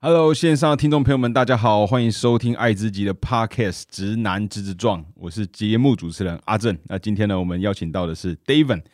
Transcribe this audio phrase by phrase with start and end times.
[0.00, 6.78] Hello，线上的听众朋友们，大家好，欢迎收听爱之极的 Podcast《直男直直撞》，我是节目主持人阿正。
[6.84, 8.84] 那今天呢，我们邀请到的是 David。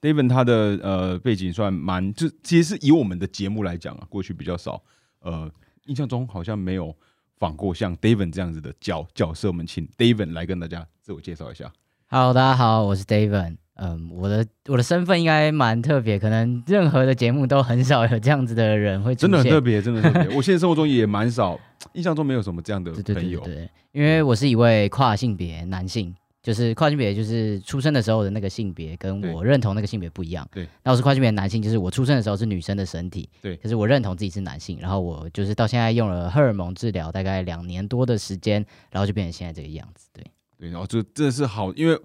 [0.00, 4.82] David 他的呃背景算蛮，就其实是以我们的节目来讲啊，过去比较少，
[5.20, 5.48] 呃，
[5.86, 6.92] 印象中好像没有
[7.38, 9.46] 访过像 David 这样子的角角色。
[9.46, 11.72] 我们请 David 来跟大家自我介绍一下。
[12.08, 13.58] Hello，大家好，我是 David。
[13.78, 20.34] 嗯，我的我的身份应该蛮特别，可能任何的节目都很少有这样子的人会出真的很特别，真的很特别。
[20.36, 21.58] 我现在生活中也蛮少，
[21.92, 23.40] 印象中没有什么这样的朋友。
[23.40, 26.12] 对对对，因为我是一位跨性别男性，
[26.42, 30.44] 就是跨性别就是出生的时候的那个性别跟我认同那个性别不一样。
[30.52, 40.08] 对，那我是跨性别男性，就是我出生的时候是女生的身体，对可是我认同自己是男性，然后我就是到现在用了荷尔蒙治疗大概两年多的时间，然后就变成现在这个样子。
[40.12, 40.24] 对，
[40.58, 41.98] 对，然后就真的是好，因为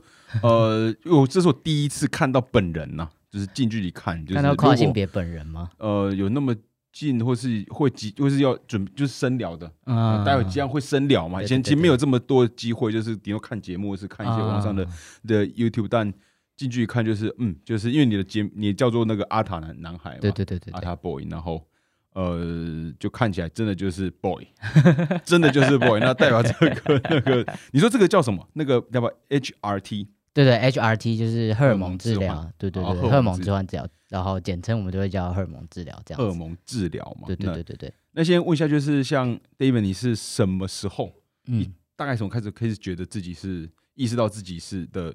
[0.43, 5.69] 呃，因为我这是我第一次看到本人呐、就是近距离看，就是看到跨性别本人吗？
[5.79, 6.55] 呃有那么
[6.91, 11.41] 近，或是会急，或是要准就是深聊的，嗯待会这样会深聊嘛。
[11.41, 14.91] 以前其实没有这么多机会，就是顶多看节目，或是看一些网上的啊
[15.25, 16.13] 的 YouTube，但
[16.55, 21.65] 近距离看就是嗯，就是因为你的节你叫做那个阿塔男男孩嘛，对对对对对，阿塔 boy，然后。
[22.13, 24.45] 呃，就看起来真的就是 boy，
[25.25, 25.99] 真的就是 boy。
[25.99, 28.47] 那代表这个那个，你说这个叫什么？
[28.53, 30.07] 那个叫不 HRT？
[30.33, 36.17] 对对 HRT 就是荷尔蒙治疗，对对对，哦荷尔蒙荷尔蒙治置换治疗，然后简称我们就会叫荷尔蒙治疗这样。
[36.19, 37.27] 荷尔蒙治疗嘛。
[37.27, 41.13] 对对对对对，那先问一下，就是像 David，你是什么时候，
[41.45, 45.13] 你大概从开始开始觉得自己是意识到自己是的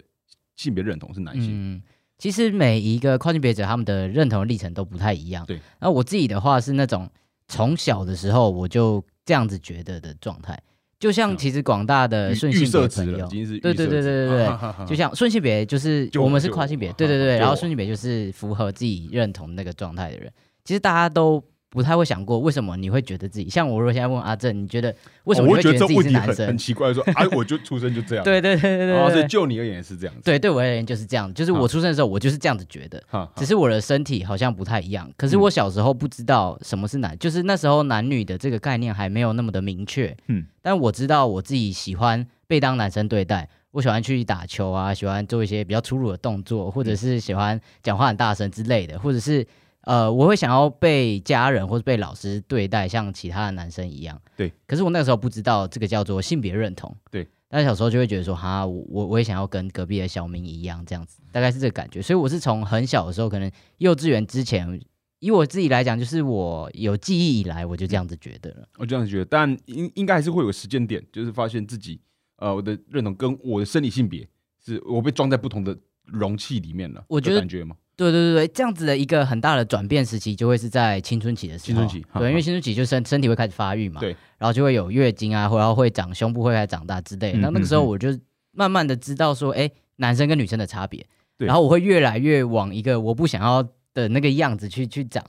[0.55, 1.51] 性别认同是男性？
[1.53, 1.83] 嗯，
[2.19, 5.47] 其实每一个跨性别者他们的认同历程都不太一样。
[5.47, 7.09] 对，那我自己的话是那种
[7.47, 10.61] 从小的时候我就这样子觉得的状态，
[10.99, 13.29] 就像嗯其实广大的顺性别朋友。
[13.29, 14.49] 对对对对对对对。
[14.87, 20.33] 就像顺性别，就是我们是跨性别 我，对对对，然后顺性别就是符合自己认同那个状态的人。
[20.65, 23.79] 其实大家都不太会想过，为什么你会觉得自己像我？
[23.79, 26.57] 如果现在问阿正，你觉得为什么会觉得你会觉得自己是男生很？
[26.59, 35.11] 奇怪，说 啊，我就出生就这样，对对对对然后所以对对，就你而言是这样子，对对我而言就是这样，就是我出生的时候我就是这样子觉得，哈，只是我的身体好像不太一样。
[35.17, 40.07] 可是嗯我小时候不知道什么是男，就是那时候男女的这个概念还没有那么的明确。
[40.29, 49.47] 嗯嗯，但我知道我自己喜欢被当男生对待，我喜欢去打球啊，喜欢做一些比较粗鲁的动作，或者是喜欢讲话很大声之类的，或者是
[49.83, 54.21] 呃，我会想要被家人或者被老师对待像其他的男生一样。
[54.37, 56.95] 对，可是我那个时候不知道这个叫做性别认同。
[57.11, 57.27] 对。
[57.51, 62.03] 但小时候就会觉得说，哈，我我我也想要跟隔壁的小明一样，这样子，大概是这个感觉。
[62.03, 64.79] 所以我是从很小的时候，可能幼稚园之前，
[65.21, 68.69] 以我自己来讲，就是我有记忆以来，我就这样子觉得了。
[68.77, 71.99] 我这样子觉得，但应应该还是会有时间点，就是发现自己
[72.37, 74.29] 呃我的认同跟我的生理性别
[74.63, 75.75] 是我被装在不同的
[76.05, 77.75] 容器里面了，我觉得感觉吗？
[77.99, 81.67] 对对对对，这样子的一个很大的转变时期，就会是在青春期的时候。
[81.67, 88.09] 青春期对，因为青春期就身身体会开始发育嘛，对，然后就会有月经啊，或然后会长胸部会开始长大之类那、那个时候我就
[88.53, 91.05] 慢慢的知道说，哎，男生跟女生的差别，
[91.37, 91.47] 对。
[91.47, 95.23] 然后我会越来越往一个我不想要的那个样子去去长。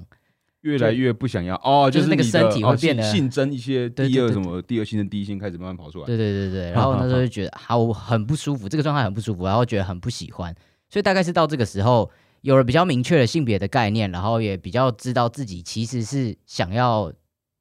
[0.62, 10.54] 越来越不想要哦，就是那个身体会哦变得性性征一些第二什么第二性征第一性开始慢慢跑出来，对对对对，然后那时候就觉得好我很不舒服，这个状态很不舒服，然后觉得很不喜欢，
[10.90, 12.12] 所以大概是到这个时候
[12.42, 17.12] 有了比较明确的性别的概念，然后也比较知道自己其实是想要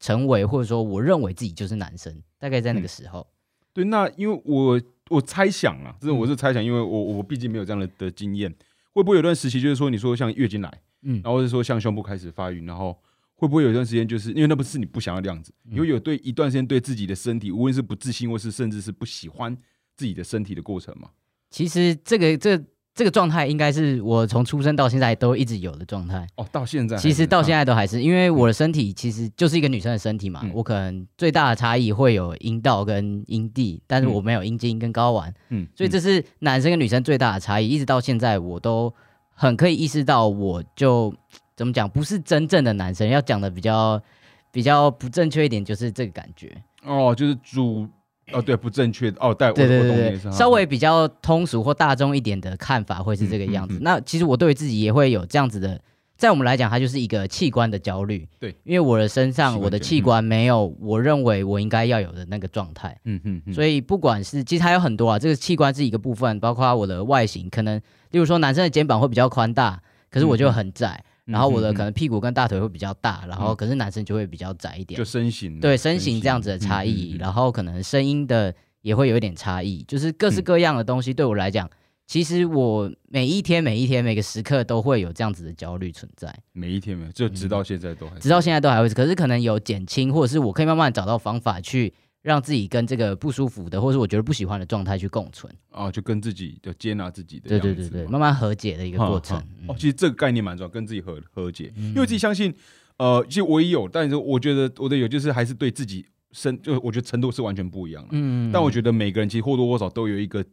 [0.00, 3.26] 成为或者说我认为自己就是男生，大概在那个时候。
[3.72, 8.52] 对，那因为我我猜想啊，这种我是嗯猜想，因为我我毕竟没有这样的的经验，
[8.92, 12.96] 会不会有段时期就是说，你说像月经来，嗯然后是说像胸部开始发育，然后
[13.34, 19.56] 会不会有一段时间，就是因为那不是你不想要的样子，会有对一段时间对自己的身体，无论是不自信或是甚至是不喜欢
[19.96, 21.10] 自己的身体的过程嘛？
[21.50, 22.60] 其实这个这
[22.98, 26.26] 这个状态应该是我从出生到现在都一直有的状态。
[26.34, 37.68] 哦，到现在其实到现啊在都还是，因为我的身体其实就是一个女生的身体嘛，嗯我可能最大的差异会有阴道跟阴蒂，但是嗯我没有阴茎跟睾丸，嗯，嗯所以这是男生跟女生最大的差异。
[37.68, 38.92] 一直到现在，我都
[39.32, 41.14] 很可以意识到，我就
[41.54, 43.08] 怎么讲，不是真正的男生。
[43.08, 44.02] 要讲的比较
[44.50, 46.50] 比较不正确一点，就是这个感觉。
[46.82, 47.86] 哦，就是主
[48.32, 53.74] 哦对不正确的哦，对，稍微比较通俗或大众一点的看法会是这个样子。
[53.74, 55.80] 嗯嗯嗯那其实我对自己也会有这样子的，
[56.16, 58.28] 在我们来讲，它就是一个器官的焦虑。
[58.38, 62.98] 对，因为我的身上我的器官没有我认为我应该要有的那个状态。
[63.04, 67.78] 嗯嗯嗯，所以不管是其实还有很多啊，这个器官是一个部分，包括我的外形，可能
[68.10, 81.68] 例如说男生的肩膀会比较宽大，可是我就很窄，嗯然后我的可能屁股跟大腿会比较大，然后嗯可是男生就会比较窄一点就，身形对身形这样子的差异，然后可能声音的也会有一点差异，就是各式各样的东西对我来讲，
[82.06, 88.88] 其实我每一天、每一天、每个时刻都会有这样子的焦虑存在，每一天没有，就直到现在都直到现在都还会。
[88.88, 91.92] 可是可能有减轻，或者是我可以慢慢找到方法去
[92.22, 95.52] 让自己跟这个不舒服的，或是我觉得不喜欢的状态去共存。
[95.70, 99.38] 啊，就跟自己就接纳自己的对样子，对对对，慢慢和解的一个过程
[99.68, 102.52] 哦，其实这个概念蛮重要，跟自己和和解，因为自己相信，
[102.98, 108.08] 呃，其实我也有，但是我觉得我的有就是还是对自己深，就我觉得程度是完全不一样的。
[108.12, 110.44] 嗯但我觉得每个人其实或多或少都有一个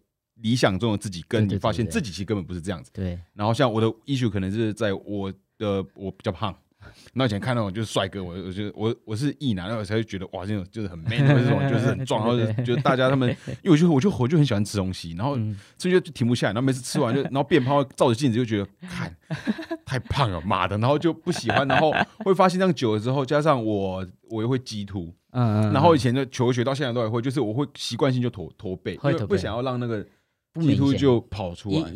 [0.41, 2.91] 理想中的自己，跟你发现自己其实根本不是这样子。
[2.93, 6.55] 对，然后像我的 issue 可能是在我的我比较胖。
[7.13, 13.29] 那以前看那种就是帅哥，我我觉得我我是异男，然后我才会觉得哇，这种就是很 man，或者这种就是很壮， 然后就觉得大家他们，
[13.63, 15.55] 因为我就我就我就很喜欢吃东西，然后嗯。
[15.77, 19.15] 所以就停不下来，然后每次吃完就，然后变胖，照着镜子就觉得看
[19.85, 21.93] 太胖了，妈的，然后就不喜欢，然后
[22.23, 30.03] 会发现这样久了之后，加上我我又会激突，嗯嗯，然后以前的求学到现在都还会，就是我会习惯性就驼驼背，因为不想要让那个
[30.59, 31.91] 激突就跑出来，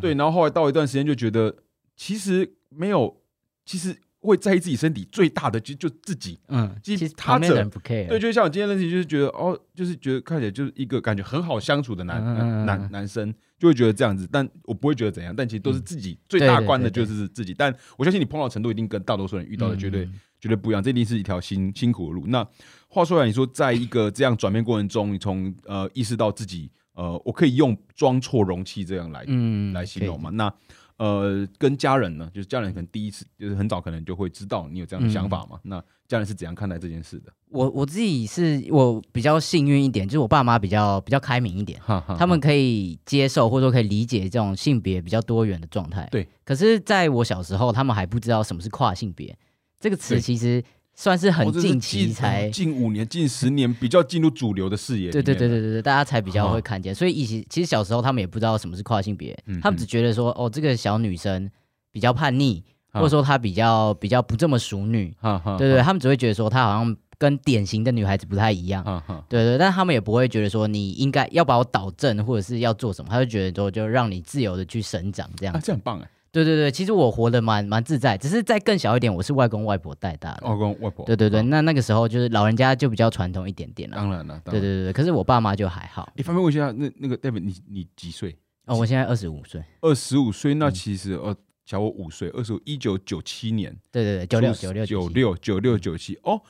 [0.00, 1.54] 对，然后后来到一段时间就觉得，
[1.96, 3.16] 其实没有，
[3.64, 3.96] 其实
[4.28, 6.38] 会在意自己身体最大的就就自己。
[6.48, 17.52] 嗯，其其实实他者对，就像我今天认识你，就是觉得哦，就是觉得看起来就是一个感觉很好相处的男男男男生，就会觉得这样子，但我不会觉得怎样，但其实都是自己最大关的就是自己。
[17.52, 22.26] 但我相信你碰到程度一定跟大多数人遇到的绝对嗯绝对不一样，这一定是一条辛辛苦的路。
[22.26, 22.46] 那
[22.88, 30.30] 话说来，你说在一个这样转变过程中，你从呃意识到自己呃，我可以用装错容器这样来嗯来形容嘛？
[30.30, 30.52] 那
[30.96, 35.58] 呃，跟家人呢，就是家人可能第一次就是很早可能就会知道你有这样的想嗯法嘛？
[35.64, 37.32] 那家人是怎样看待这件事的？
[37.50, 46.08] 我我自己是我比较幸运一点，就是我爸妈比较比较开明一点，哈哈他们可以接受或者说可以理解这种性别比较多元的状态。
[46.12, 49.36] 对，可是在我小时候，他们还不知道什么是跨性别
[49.80, 50.62] 这个词，其实
[50.94, 55.22] 算是很近期才哦近五年、近十年比较进入主流的视野对。
[55.22, 56.94] 对对对对对，大家才比较会看见。
[56.94, 61.50] 所以以前其实小时候他们也不知道什么是跨性别，嗯他们只觉得说哦，这个小女生
[61.90, 62.62] 比较叛逆，
[62.92, 65.14] 哈或者说她比较比较不这么淑女。
[65.20, 68.84] 哈哈，对对，他们只会觉得说她好像跟典型的女孩子不太一样。
[69.28, 76.08] 对对，但他们也不会觉得说你应该要把我导正，或者是要做什么，他就觉得说就让你自由的去生长这样啊，这很棒哎！
[76.34, 80.46] 对对对，其实我活得蛮蛮自在，只是在更小一点，我是外公外婆带大的。
[80.48, 83.96] 外公外婆，对对对，啊那那个时候就是老人家就比较传统一点点了。
[83.96, 84.40] 当然了。
[84.44, 86.12] 对对对，可是我爸妈就还好。
[86.16, 88.36] 你方便问一下，那那个 David，你你几岁？
[88.66, 89.62] 哦，我现在二十五岁。
[89.80, 91.32] 二十五岁，嗯那其实呃，
[91.64, 96.40] 小我五岁，二十五，一九九七年，对对对，九六九六九，六九六九七，哦，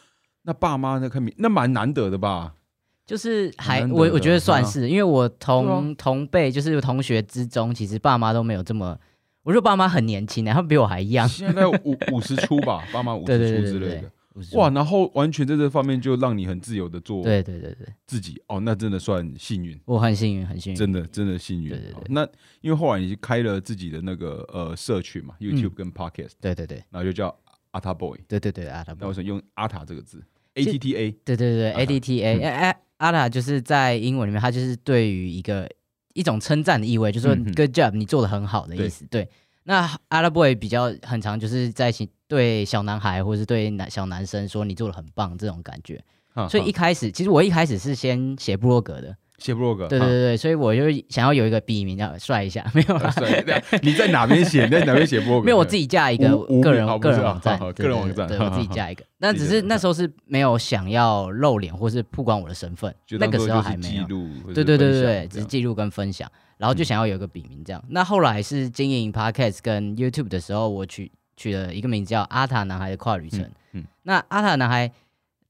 [0.45, 2.55] 那爸妈那看明，那蛮难得的吧？
[3.07, 8.99] 就是还我我觉得算啊是，因为我对同同辈就是同学之中，其实爸妈都没有这么，
[9.45, 11.29] 我说爸妈很年轻的，他们比我还 young。
[11.29, 13.73] 现在五五十出吧， 爸妈五对对十对对对。
[13.73, 14.11] 出之类的。
[14.35, 18.43] ，50哇，然后完全在这方面就让你很自由的做对对对对，自己。
[18.49, 20.77] 哦，那真的算幸运，我很幸运，很幸运。
[20.77, 21.69] 真的真的幸运。
[21.69, 21.95] 对对对。
[21.95, 22.27] 哦那
[22.63, 26.83] 因为后来你就开了自己的那个呃社群嘛，YouTube 嗯跟 Podcast，对对对。
[26.91, 27.33] 然后就叫
[27.73, 30.21] 阿塔 Boy，对对对，阿塔那为什么用阿塔这个字
[30.55, 32.43] ？A T T A 对对对阿塔，ADTA，嗯。
[32.43, 35.69] 哎哎，阿塔就是在英文里面，它就是对于一个
[36.15, 39.05] 一种称赞的意味，就是说 good job，你做的很好的意思。
[39.11, 39.29] 对，
[39.65, 46.03] 那阿拉 boy 比较很常就是在形对小男孩或是对男小男生说你做的很棒这种感觉。
[46.33, 54.65] 哈所以一开始，其实我一开始是先写部落格的，写 blog，哈对对对对，所以我就想要有一个笔名叫帅一下，没有啦，对对你在哪边写？
[54.67, 55.43] 你在哪边写 blog？
[55.43, 56.29] 没有我自己架一个
[56.63, 64.07] 个人个人网站个人网站对，我自己好架一个， 那只是那时候是没有想要露脸或是曝光我的身份，那个时候还没有。
[64.55, 67.85] 对对对对只是记录跟分享，然后就想要有一个笔名这样。
[67.89, 73.41] 那后来是经营 Podcast 跟 YouTube 的时候，我取取了一个名字叫阿塔男孩的跨旅程。
[73.41, 74.89] 嗯嗯那阿塔男孩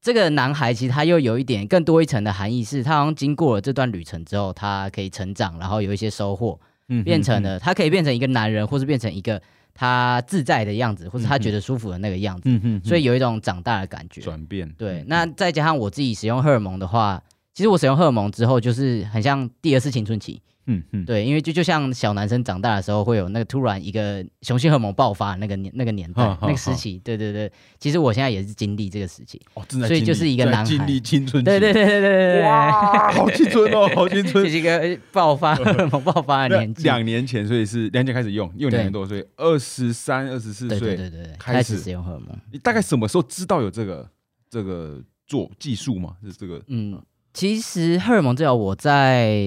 [0.05, 6.59] 这个男孩其实他又有一点更多一层的含义，是他好像经过了这段旅程之后，他可以成长，然后有一些收获，
[6.89, 9.41] 嗯变成嗯了他可以变成一个男人，或是变成一个
[9.73, 14.21] 他自在的样子，或者他觉得舒服的那个样子，嗯哼，所以有一种长大的感觉。
[14.21, 17.19] 转变对，嗯那再加上我自己使用荷尔蒙的话，
[17.55, 20.39] 其实我使用荷尔蒙之后，就是很像第二次青春期。
[20.67, 26.99] 嗯嗯，对，因为就就像小男生长大的时候，会有那个突然一个雄性荷尔蒙爆发那个年那个年代那个时期。
[27.03, 29.39] 对对对，其实我现在也是经历这个时期。
[29.53, 34.45] 哦，正在经历所以就是一个正在男孩经历青春期，对对对对对对好青春哦，好青这春。
[34.49, 36.83] 是一个爆发 荷尔蒙爆发的年纪。
[36.83, 42.29] 两年前，所以是两年前开始用，用两年多，所以二十三、二十四岁，对对对，开始开始使用荷尔蒙。
[42.51, 44.09] 你大概什么时候知道有这个
[44.49, 46.15] 这个做技术嘛？
[46.23, 46.99] 是这个嗯，
[47.33, 49.37] 其实荷尔蒙治疗我在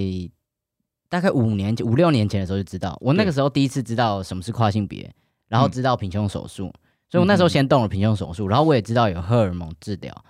[1.09, 5.11] 大概五年五六年前的时候就知道，我那个时候第一次知道什么是跨性别，
[5.49, 6.73] 然后嗯知道平胸手术，
[7.09, 10.25] 所以我那时候先动了平胸手术，然后我也知道有荷尔蒙治疗。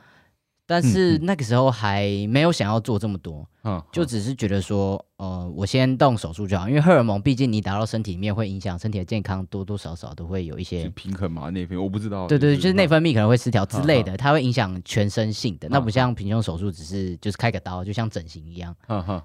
[0.69, 10.89] 但是那个时候还没有想要做这么多，嗯，就只是觉得说，呃，我先动手术就好，因为荷尔蒙毕竟你打到身体里面会影响身体的健康，多多少少都会有一是些。
[10.91, 12.27] 平衡嘛，内分泌我不知道。
[12.27, 15.71] 对对，就是内嗯分泌可能会失调之类的，它会影响全身性的。
[15.71, 18.77] 那不像平胸手术，只是就是开个刀，就像整形一样。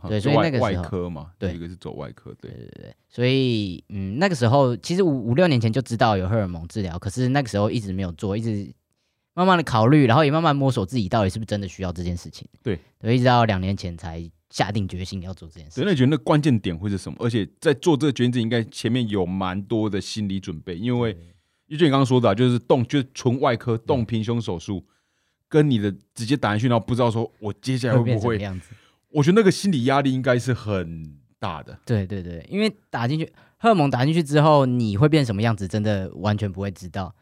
[0.07, 8.73] 对所以那个时候科嘛，对一个是走外科，对对对，所以，嗯，那个时候其实五五六年前就知道有荷尔蒙治疗，可是那个时候一直没有做，一直
[9.33, 12.47] 慢慢的考虑，然后也慢慢摸索自己到底是不是真的需要这件事情。
[12.61, 15.85] 对，对，一直到两年前才下定决心要做这件事所以。
[15.85, 17.17] 那你觉得那关键点会是什么？
[17.19, 21.13] 而且在做这个决定之前，应该前面有蛮多的心理准备，因为
[21.67, 24.85] 就像你刚刚说的啊、就是动就是纯外科动平胸手术，
[25.49, 28.67] 跟你的直接打进去，然后不知道说我接下来会不会，样子？
[29.09, 31.79] 我觉得那个心理压力应该是很大的。
[31.85, 33.25] 对对对，因为打进去
[33.57, 37.15] 荷尔蒙打进去之后，你会变什么样子，真的完全不会知道。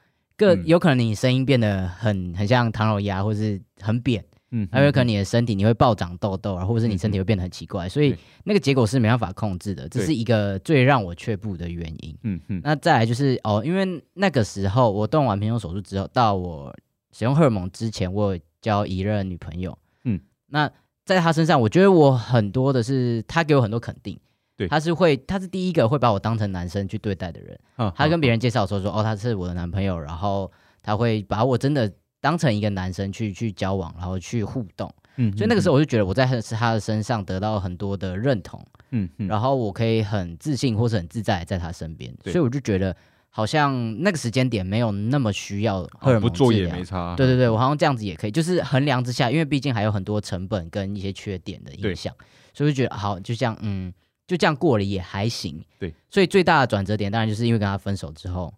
[0.46, 0.64] 个嗯。
[0.66, 12.18] 有可能你声音变得很很像唐老鸭，或是很扁，嗯，还有可能你的身体你会暴长痘痘啊，或者是你身体会变得很奇怪，所以那个结果是没办法控制的，这是一个最让我却步的原因。
[12.24, 12.62] 嗯嗯。
[12.64, 16.76] 那再来就是哦，因为那个时候我动完平胸手术之后，到我
[17.12, 20.70] 使用荷尔蒙之前，我有交一任女朋友，嗯，那
[21.06, 24.18] 在她身上，我觉得我很多的是她给我很多肯定，
[24.62, 24.68] 对。
[24.68, 30.51] 她是会，他是第一个会把我当成男生去对待的人，嗯，他跟别人人介绍说说哦，他是我的男朋友，然后
[30.84, 42.96] 他会把我真的当成一个男生去去交往，然后去互动，嗯所以那个时候我就觉得我在他他的身上得到很多的认同，嗯嗯，然后我可以很自信或是很自在在他身边，所以我就觉得
[43.30, 47.15] 好像那个时间点没有那么需要荷尔蒙哦不做也没差。
[47.15, 52.13] 对对对，我好像这样子也可以，就是衡量之下，因为毕竟还有很多成本跟一些缺点的影响，
[52.53, 53.91] 所以我就觉得好，就这样，嗯，
[54.32, 55.62] 就这样过了也还行。
[55.78, 58.54] 对，所以最大的转折点当然就是因为跟他分手之后，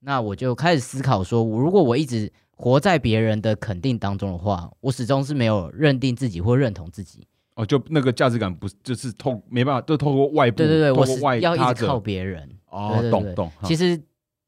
[0.00, 7.26] 那我就开始思考说，我如果我一直活在别人的肯定当中的话，我始终是没有认定自己或认同自己。
[7.54, 11.98] 哦，就那个价值感不，就是透没办法，就透过外部，对对对，我是外要一直靠。
[11.98, 12.46] 别人。
[12.68, 13.50] 哦懂懂。
[13.64, 13.98] 其实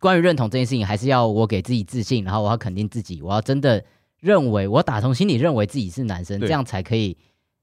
[0.01, 3.83] 关于认同这件事情，还是要我给自己自信，然后我要肯定自己，我要真的
[4.21, 7.17] 认为，我打从心里认为自己是男生，这样才可以。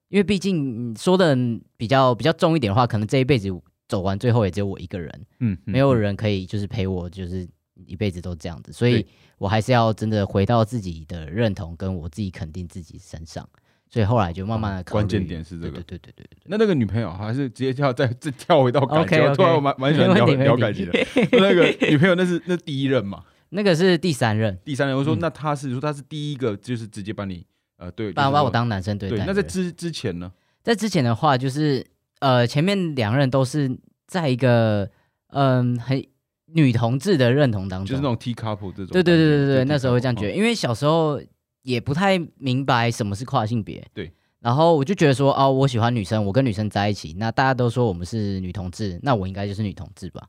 [0.10, 1.36] 因为毕竟嗯说的
[1.78, 3.50] 比较比较重一点的话，可能这一辈子
[3.88, 7.48] 走完，最后也只有我一个人，嗯，嗯没有人可以就是陪我，就是
[7.86, 9.06] 一辈子都这样子，所以
[9.38, 13.48] 我还是要真的回到自己的认同，跟我自己肯定自己身上。
[13.88, 16.44] 所以后来就慢慢的、哦关键点是这个对对对对对对。
[16.46, 20.92] 那那个女朋友还是直接跳再再跳回到感情突然我蛮蛮喜欢聊聊感情的。
[21.32, 27.46] 那个 女朋友那是那第一任嘛，那个是第三任，第三任我说嗯那他是说他是第一个就是直接把你
[27.77, 29.25] 呃对，把我当男生对对待。
[29.25, 30.32] 对那在之之前呢？
[30.63, 31.86] 在之前的话，就是
[32.20, 33.70] 呃，前面两任都是
[34.08, 34.89] 在一个
[35.29, 36.01] 嗯、很
[36.48, 38.88] 女同志的认同当中，就是那种 T couple 这种。
[38.88, 41.22] 对对对对对那时候会这样觉得，因为小时候
[41.63, 44.12] 也不太明白什么是跨性别，对。
[44.39, 50.22] 然后我就觉得说，哦，我喜欢女生，我跟女生在一起，那大家都说我们是女同志，那我应该就是女同志吧。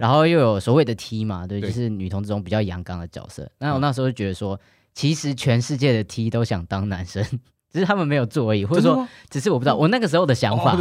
[0.00, 3.48] 然后又有所谓的 T 嘛，对，对就是女同志中比较阳刚的角色。
[3.58, 4.58] 那我嗯那时候就觉得说，
[4.94, 7.22] 其实全世界的 T 都想当男生，
[7.72, 10.72] 只是他们没有做而已，或者说只是我不知道，我那个时候的想法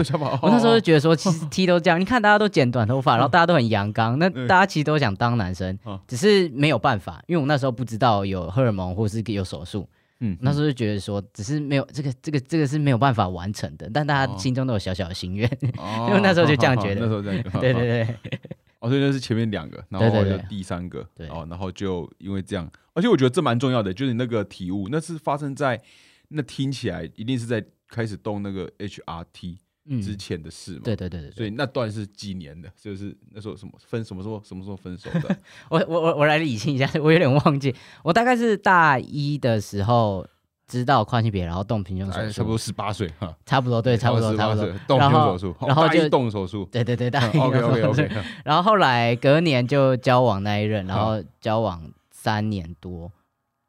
[0.42, 9.88] 我那时候就哦觉得说，其实 T 都这样，你看大家都剪短头发，然后大家都很阳刚，那大家其实都想当男生哦，只是没有办法，因为我那时候不知道有荷尔蒙或是有手术，
[10.20, 16.08] 嗯那时候就觉得说，只是没有这个这个这个是没有办法完成的，但大家哦心中都有小小的心愿，哦。
[16.10, 17.02] 因为那时候就这样觉得。
[17.02, 18.40] 那时候这样对对对，
[18.80, 21.28] 哦，所以那是前面两个，然后就第三个，对。
[21.30, 25.82] 哦，然后就因为这样，而且我觉得这蛮重要的，就是那个体悟，那是发生在
[26.30, 29.58] 那听起来一定是在开始动那个 HRT
[29.90, 35.38] 嗯，之前的事嘛，对对对对对，所以那段是几年的，就是那时候什么分什么时候什么时候分手的，
[35.70, 40.26] 我我我我来理清一下，我有点忘记，我大概是大一的时候
[40.68, 48.10] 知道跨性别，然后动平胸手术，哎差不多十八岁哈，差不多对，差不多差不多，动然后胸手术，然后就动手术对对对， 大一 OK 的 OK OK，
[48.46, 51.82] 然后后来隔年就交往那一任，然后交往
[52.22, 53.12] 三年多，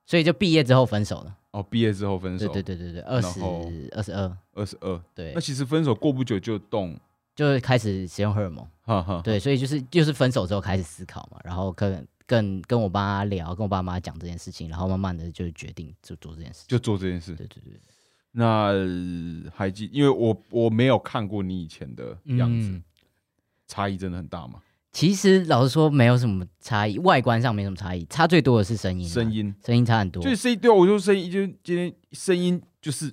[0.04, 1.38] 所以就毕业之后分手了。
[1.52, 6.94] 哦，毕业之后分手，对对对对对，二十后二十二，二十二，对那，其实分手过不久就动，
[7.34, 8.66] 就开始使用荷尔蒙。
[8.82, 16.64] 哈哈，对，所以就是就是分手之后开始思考嘛，然后跟跟跟我爸妈聊，跟我爸妈讲这件事情，然后慢慢的就决定就做这件事。
[16.68, 17.34] 就做这件事。
[17.34, 17.80] 对对对，
[18.32, 22.82] 那呃还记，因为我我没有看过你以前的样子，嗯
[23.66, 24.60] 差异真的很大嘛？
[24.92, 30.22] 其实老实说没有什么差异，外观上没什么差异，差最多的是声音啊，声音声音差很多。
[30.22, 33.10] 就是声音，对啊，我就声音，就今天声音就是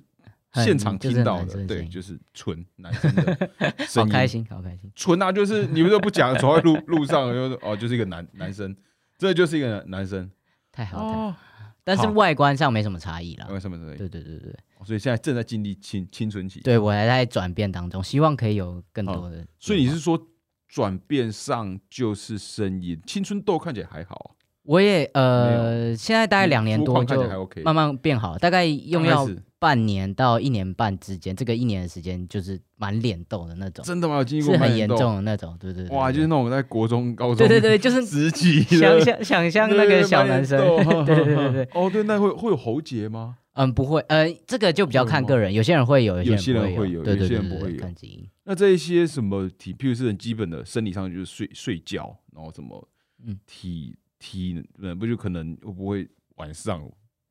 [0.50, 3.50] 很现场听到的，对，就是纯男生的
[3.88, 4.92] 声音，好开心，好开心。
[4.94, 8.76] 纯啊，就是你们都不讲，走在路路上就是哦，就是一个男男生，
[9.16, 10.30] 这就是一个男生
[10.70, 11.36] 太好了，太好了哦，
[11.82, 13.46] 但是外观上没什么差异啦。
[13.50, 16.60] 没什么差异对对对对，所以现在正在经历青青春期。
[16.60, 19.46] 对我还在转变当中，希望可以有更多的。
[19.58, 20.20] 所以你是说
[20.70, 34.18] 转变上就是声音，青春痘看起来还好，我也呃，现在大概两年多就来还 OK，慢慢变好，大概用药半年到一年半之间，这个一年的时间就是满脸痘的那种，真的吗？
[34.18, 40.58] 有经历过是很严重的那种，对对对，哇，就是那种在国中、高中，对对对，就是 十几想象想象那个小男生，
[41.04, 43.38] 对 对对，哦，对，那会会有喉结吗？
[43.54, 48.26] 嗯，不会，呃，这个就比较看个人，有些人会有，有些人人会有有些人不会有看基因。
[48.44, 52.88] 那这一些什么体，譬如是很基本的生理上就是睡睡觉，然后什么
[53.24, 56.88] 嗯体体，嗯，不就可能会不会晚上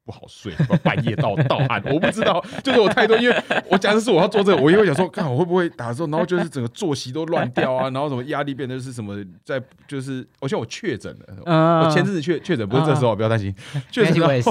[0.10, 0.52] 不好睡，
[0.82, 13.54] 半夜到盗汗， 我不知道，就是我太多，因为我假设是我要做这个，我也会想说，看我会不会打的时候，然后就是整个作息都乱掉啊， 然后什么压力变得是什么，在就是，我像我确诊了，嗯，我前阵子确确诊，不是这时候，不要担心，
[13.92, 14.50] 确诊我也是，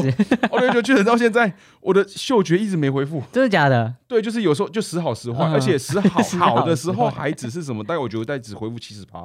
[0.53, 3.21] 哦对，就确诊到现在，我的嗅觉一直没恢复。
[3.33, 3.93] 真的假的？
[4.07, 7.83] 对，就是有时候就时好时坏，嗯而且时好好好的时候还只是什么？
[7.83, 9.19] 大概我觉得在只恢复七十趴，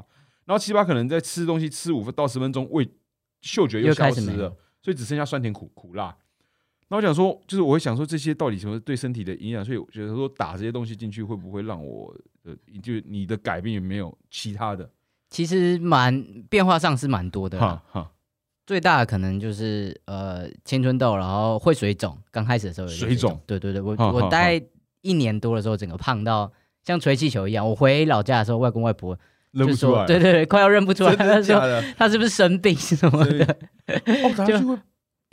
[0.46, 2.90] 然后七八可能在吃东西吃五分到十分钟，味
[3.42, 6.16] 嗅觉又又消失了所以只剩下酸甜苦苦辣。
[6.94, 14.88] 然后我想说，就是我会想说这些到底什么对身体的影响，所以我觉得说打这些东西进去会不会让我呃，就你的改变有没有其他的？
[15.32, 18.12] 其实蛮变化上是蛮多的，哈哈，
[18.68, 24.62] 最大的可能就是呃青春痘，然后会水肿，刚开始的时候有点水肿肿，对对对，我我大概
[25.02, 26.52] 一年多的时候，整个胖到
[26.84, 27.68] 像吹气球一样。
[27.68, 29.18] 我回老家的时候，外公外婆
[29.50, 31.84] 认不出来，对对对，快要认不出来，真他说？
[31.98, 33.58] 他是不是生病什么的的？
[33.88, 34.78] 哦， 打下去会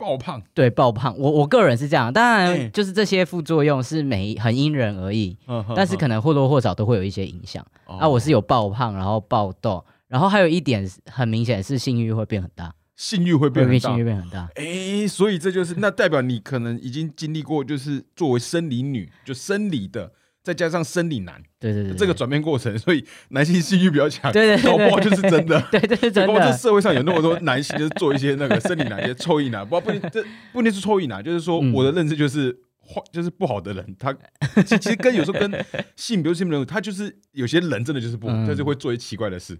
[0.01, 5.37] 爆胖，对，爆胖，我我个人是这样，当哎然就是这些副作用是每很因人而异，
[5.75, 7.63] 但是可能能或多或少都会有一些影响。
[7.85, 14.03] 哦啊，我是有爆胖，然后爆痘，然后还有一点是很明显是性欲会变很大，性欲会会变很大性欲。
[14.03, 14.49] 变很大。
[14.55, 20.11] 哎、所以这就是那代表你可能已经经历过，就是作为生理女，就生理的，
[20.43, 25.61] 再加上生理男对对对，对这个转变过程，所以男性性欲比较强，对对对搞不好就是真的。
[25.71, 31.71] 对对是真搞不好这，社会上有那么多男性，就是做一些那个生理男、一些臭意男， 不不这不一定是臭意男，就是说嗯。
[31.73, 32.51] 我的认知就是
[32.81, 34.11] 坏，就是不好的人，他
[34.65, 39.57] 其其实跟有时候跟性，比如性人物，他就是有些人真的就是不就会做一些奇怪的事。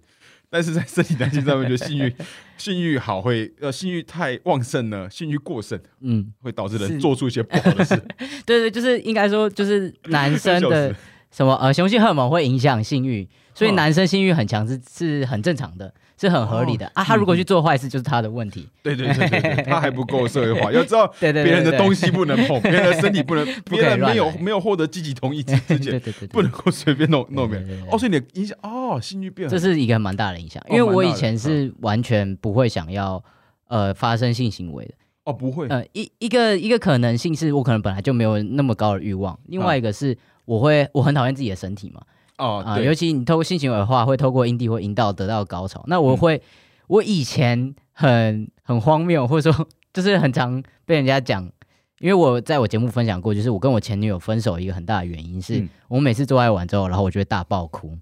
[0.52, 2.14] 但是在身体男性上面，就性欲
[2.58, 7.96] 性欲好会呃性欲太旺盛呢，性欲过剩嗯，会导致人做出一些不好的事。
[8.44, 10.96] 对对，就是应该说就是男生的死
[11.32, 13.74] 什么呃雄性荷尔蒙会影响性欲，所以嗯。
[13.74, 17.02] 男生性欲很强是是很正常的，是很合理的、啊。
[17.02, 18.68] 他如果去做坏事，就是他的问题。
[18.82, 27.82] 对对对对对，他还不够社会化， 要知道别人的对东西不能碰，别人的身体不能， 别人没有没有获得积极同意之前 对，对对，不能够随便弄弄别人。
[27.90, 33.22] 哦，所以你的影响哦，性欲变很这是一个蛮大的影响，哦因为我以前是完全不会想要
[33.68, 34.92] 呃发生性行为的。
[35.24, 35.68] 哦不会。
[35.68, 42.02] 呃，一一个一个可能性是我可能本来就没有那么高的欲望，另外一个是我会我很讨厌自己的身体嘛，
[42.38, 45.84] 哦尤其你透过性行为的话，会透过阴蒂或阴道得到高潮。
[45.86, 46.42] 那我会，
[46.88, 51.44] 我以前很很荒谬，或者说就是很常被人家讲，
[52.00, 55.68] 因为我在我节目分享过，就是我跟我前女友分手一个很大的原因是，嗯。
[55.88, 57.96] 我每次做爱完之后，然后我就会大爆哭。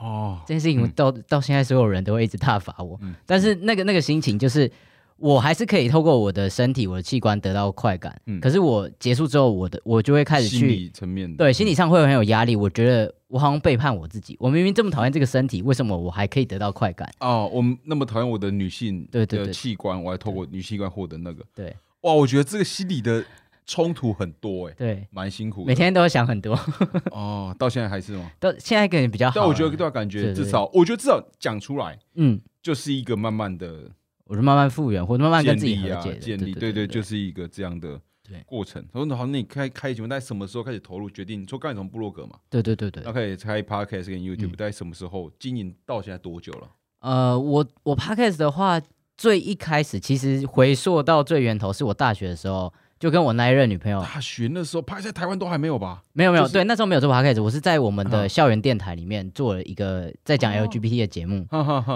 [0.00, 0.40] 哦。
[0.46, 0.92] 这件事情嗯。
[0.96, 3.14] 到、到现在，所有人都会一直挞伐我，嗯。
[3.24, 4.70] 但是那个那个心情就是。
[5.18, 12.54] 我还是可以透过我的身体、我的器官得到快感，嗯可是我结束之后，我的我就会开始心去理层面的对，心理上会很有压力。
[12.54, 14.36] 我觉得我好像背叛我自己。
[14.38, 17.10] 我明明这么讨厌这个身体，为什么我还可以得到快感？
[17.20, 23.24] 哦，我们那么讨厌我的女性的对对对器官，我还透过女器官获得那个对哇，我觉得这个心理的
[23.64, 25.66] 冲突很多哎，对，蛮辛苦的。
[25.66, 26.54] 每天都会想很多。
[27.10, 28.30] 哦，到现在还是吗？
[28.38, 29.40] 到现在可能比较好了。
[29.40, 33.90] 但我觉得对啊，感觉对对至少我觉得至少讲出来嗯，就是一个慢慢的
[34.26, 36.18] 我是慢慢复原，或者慢慢跟自己和解的。
[36.18, 38.00] 建立，对对对，就是一个这样的
[38.44, 38.84] 过程。
[38.92, 41.08] 然后好，那你开开节目，在什么时候开始投入？
[41.08, 46.68] 决定说刚才从部落格嘛，对对对对然后开始开 podcast 跟 YouTube，嗯在什么时候经营到现在多久了？
[47.00, 48.80] 呃，我我 podcast 的话，
[49.16, 56.02] 最一开始其实回溯到最源头，是我大学的时候就跟我那一任女朋友，大学的时候拍在台湾都还没有吧？
[56.14, 61.46] 没有没有，就是对，那时候没有做 podcast，我是在我们啊的校园电台里面做了一个在讲哦 LGBT 的节目。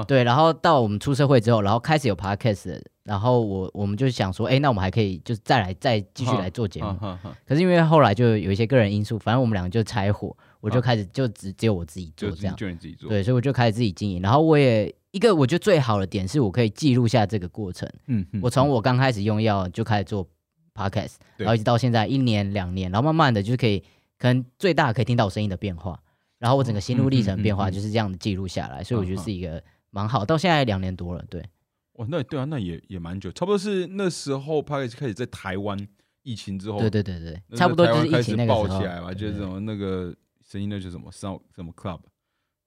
[0.06, 6.94] 对，然后到我们出社会之后，然后开始有 podcast，了然后我我们就想说，哎，那我们还可以就是再来再继续来做节目。
[7.46, 12.54] 可是因为后来就有一些个人因素，反正我们两个就拆伙，我就啊开始就只只有我自己做这样。
[12.56, 13.08] 就你自己做。
[13.08, 14.20] 对，所以我就开始自己经营。
[14.20, 17.88] 然后我也一个我觉得最好的点是我可以记录下这个过程。
[18.06, 20.28] 嗯，嗯我从我刚开始用药就开始做
[20.88, 23.80] podcast，然后一直到现在一年两年，然后慢慢的就是可以
[24.18, 26.00] 可能最大可以听到我声音的变化，
[26.38, 30.24] 然后我整个心路历程变化就是这样的记录下来，所以我觉得是一个蛮好。
[30.24, 31.42] 到现在两年多了，对，
[31.94, 35.78] 哦，那对啊，那也也蛮久，差不多是那时候 podcast 开始在台湾
[36.22, 40.14] 疫情之后，对对对对，差不多就是疫情那个爆时候起来嘛，就是什么那个
[40.46, 42.00] 声音，那就是什么 sound 什么 club，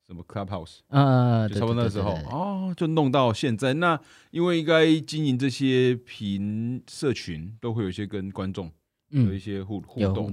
[0.05, 3.73] 什么 clubhouse，嗯，就差不多那时候哦，就弄到现在。
[3.75, 3.99] 那
[4.31, 8.69] 因为应该经营这些频社群，都会有一些跟观众
[9.09, 10.31] 有一嗯，些互互动。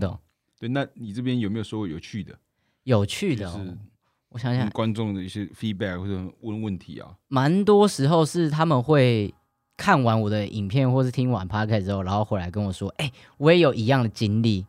[0.59, 2.37] 对，那你这边有没有说过有趣的，
[2.83, 3.51] 有趣的、
[4.31, 7.17] 我想想，观众的一些 feedback 或者问问题啊？
[7.29, 9.33] 蛮多时候是他们会
[9.77, 14.67] 看完我的影片或是听完 podcast 之后，然后回来跟我说，哎、我也有一样的经历，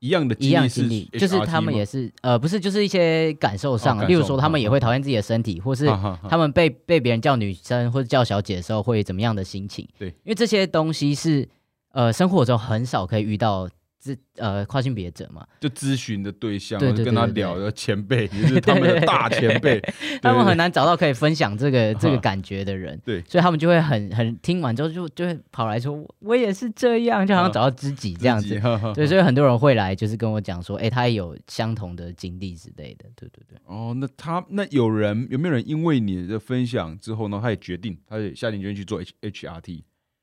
[0.00, 5.86] 一样的一样经历，就是他们也是呃，不是，就是一一些感受上的，哦受例如说他们嗯也会讨厌自己的身体，或是
[6.28, 9.86] 他们被被别人叫女生或者叫小姐的时候会怎么样的心情？
[9.98, 10.08] 对。
[10.08, 11.48] 因为这些东西是
[11.92, 13.68] 呃生活中很少可以遇到
[14.00, 19.78] 自呃跨性别者嘛，就咨询的对象，跟他聊的前辈， 也是他们的大前辈，
[20.22, 23.22] 他们很难找到可以分享这个 这个感觉的人，对。
[23.28, 28.58] 所以他们就会很很听完之后就就会跑来说，我也是这样，就好像找到知己这样子。
[28.94, 33.04] 对，所以很多人会来，就是跟我讲说，哎、他也有相同的经历之类的。
[33.14, 39.82] 对对对，哦，那他那有人有没有人因为你的分享之后呢，他也决定，他也下定决心去做 H HRT？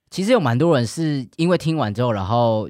[0.10, 2.70] 其实有蛮多人是因为听完之后，然后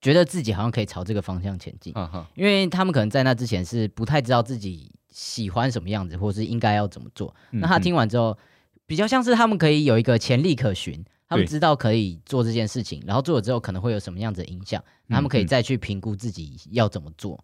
[0.00, 1.92] 觉得自己好像可以朝这个方向前进，
[2.34, 7.34] 因为他们可能在那之前是不太知道自己喜欢什么样子，或是应该要怎么做。
[7.50, 8.36] 嗯那他听完之后，
[8.86, 17.42] 比较像是他们可以有一个潜力可循，他们知道可以做这件事情，然后做了之后可能会有什么样子的影响，那他们可以嗯再去评估自己要怎么做。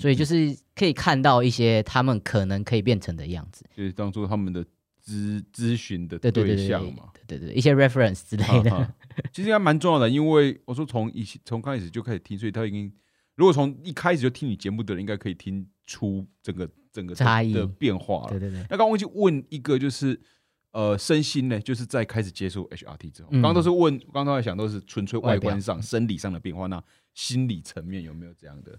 [0.00, 3.66] 所以就是可以看到一些他们可能可以变成的样子。
[3.76, 4.64] 就是当做他们的
[5.04, 7.10] 咨咨询的对对对对对象嘛。
[7.26, 8.94] 对对对，一些 reference 之类的。
[9.32, 12.92] 其实应该蛮重要的，因为我说从以前从刚开始就开始听，所以他已经
[13.34, 18.40] 如果从一开始就听你节目的人，应该可以听出整个整个差异的变化了对。
[18.40, 20.20] 对对，那刚刚忘记问一个，就是
[20.72, 26.82] 呃，身心呢，就是在开始接触 HRT 之后，嗯刚刚都是问，刚刚在想都是纯粹外观上、生理上的变化，那
[27.14, 28.78] 心理层面有没有这样的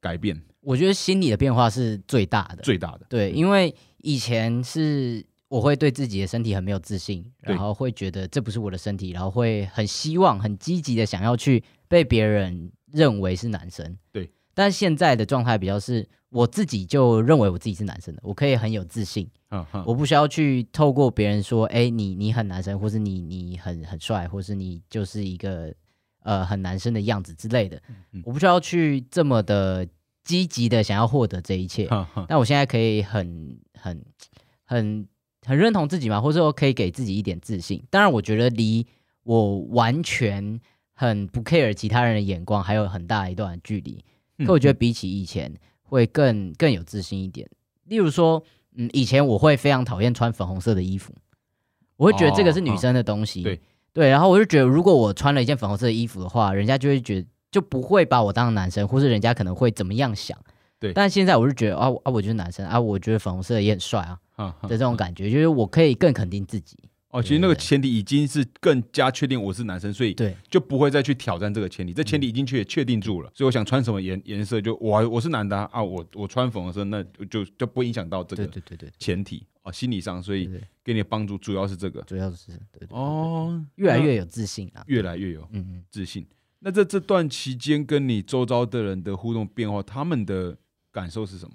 [0.00, 0.42] 改变？
[0.60, 2.62] 我觉得心理的变化是最大的。
[2.62, 13.96] 最大的，对，因为以前是我会对自己的身体很没有自信，然后会觉得这不是我的身体，然后会很希望、很积极的想要去被别人认为是男生。
[14.12, 19.26] 对，但现在的状态比较是我自己就认为我自己是男生的，我可以很有自信，
[19.86, 25.74] 我不需要去透过别人说，哎、你你很男生，或是你你很很帅，或是你就是一个
[26.24, 27.80] 呃很男生的样子之类的，
[28.12, 29.88] 嗯我不需要去这么的
[30.24, 31.88] 积极的想要获得这一切。
[32.28, 34.04] 但我现在可以很很
[34.64, 35.08] 很
[35.48, 37.82] 很认同自己嘛，或者说可以给自己一点自信。
[37.88, 38.86] 当然，我觉得离
[39.22, 40.60] 我完全
[40.92, 44.04] 很不 care 其他人的眼光还有很大一段距离。
[44.36, 47.48] 嗯可我觉得比起以前会更更有自信一点。
[47.84, 48.42] 例如说，
[48.76, 51.12] 嗯，以前我会非常讨厌穿粉红色的衣服，
[51.96, 53.40] 我会觉得这个是女生的东西。
[53.40, 53.60] 哦对
[53.94, 60.38] 对，然后我就觉得，如果我穿了一件粉红色的衣服的话，人家就会觉得就不会把我当男生，或是人家可能会怎么样想。
[60.78, 64.16] 对但现在我就觉得啊我啊，我就是男生啊，我觉得粉红色也很帅啊
[64.62, 66.76] 的这种感觉，就是我可以更肯定自己。
[67.10, 71.92] 哦，其实那个前提已经是更加确定我是男生，所以对就不会再去挑战这个前提。
[71.94, 80.50] 这前提已经确确定住了，所以我想穿什么颜颜色，就我我是男的啊，啊我我穿粉红色，那就就不影响到这个对对对对前提哦，心理上，所以
[80.84, 82.52] 给你的帮助主要是这个主要是
[82.90, 84.84] 哦，越来越有自信啊。
[84.86, 86.26] 越来越有嗯嗯，自信。
[86.58, 90.54] 那在这段期间，跟你周遭的人的互动变化，他们的
[90.92, 91.54] 感受是什么？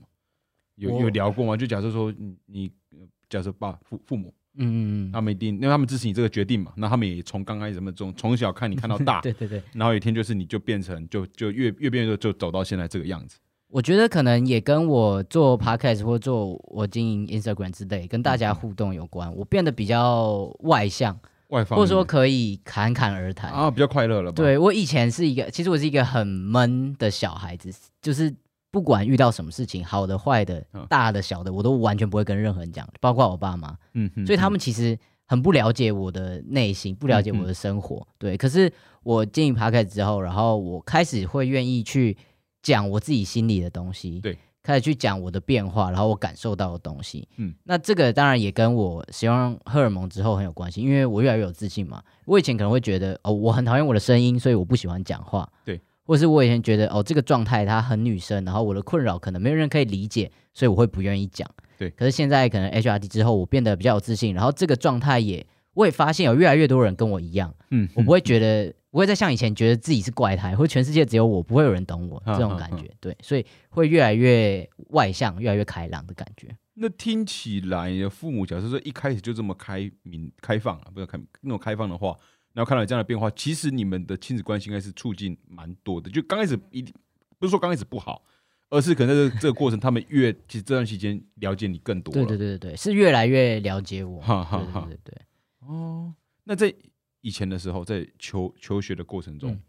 [0.76, 1.56] 有有聊过吗？
[1.58, 13.38] 就假设说你你呃假设爸父父母，嗯嗯嗯，他们一定，因为他们支持你这个决定嘛，那他们也从刚开始什么从从小看你看到大， 对对对，然后有一天就是你就变成就就越越变越就走到现在这个样子。
[13.70, 19.34] 我觉得可能也跟我做 podcast 或做我经营 Instagram 之类，跟大嗯家互动有关。
[19.36, 23.52] 我变得比较外向，外方或者说可以侃侃而谈。
[23.52, 28.32] 啊比较快乐了吧？，对我以前是一个，其实我是一个很闷的小孩子，就是
[28.74, 33.78] 不管遇到什么事情，好的、坏的嗯、大的、小的，我都完全不会跟任何人讲，包括我爸妈。
[33.94, 38.06] 嗯哼所以他们其实很不了解我的内心，不了解我的生活。
[38.18, 42.18] 对，可是我经营 p o d 之后，然后我开始会愿意去
[42.64, 47.28] 讲我自己心里的东西，对，开始去讲我的变化，然后我感受到的东西。
[47.38, 52.02] 嗯嗯，那这个当然也跟我使用荷尔蒙之后很有关系，因为我越来越有自信嘛。
[52.26, 55.48] 我以前可能会觉得哦，我很讨厌我的声音，所以我不喜欢讲话。
[55.64, 55.80] 对。
[56.06, 61.50] 或是我以前觉得哦，这个状态它很女生，然后我的困扰可能没有人可以理解，所以我会不愿意讲。
[61.78, 72.90] 对可是现在可能 HRT 之后，我变得比较有自信，然后这个状态也，我也发现有越来越多人跟我一样，嗯我不 会觉得，不会再像以前觉得自己是怪胎，或全世界只有我，不会有人懂我嗯这种感觉。
[73.00, 76.48] 对，所以会越来越外向，越来越开朗的感觉。
[76.76, 82.18] 那听起来，父母假设说一开始就这么开明、开放啊，不要开那种开放的话，
[82.54, 86.10] 然后看到这样的变化，其实你们的亲子关系应该是促进蛮多的。
[86.10, 86.94] 就刚开始一定
[87.40, 88.24] 不是说刚开始不好，
[88.70, 92.14] 而是可能这这个过程，他们越其实这段期间了解你更多。
[92.14, 94.22] 对对对对对，是越来越了解我。
[94.22, 96.14] 哈哈哈对对对对，哦，
[96.44, 96.74] 那在
[97.22, 99.62] 以前的时候，在求求学的过程中，嗯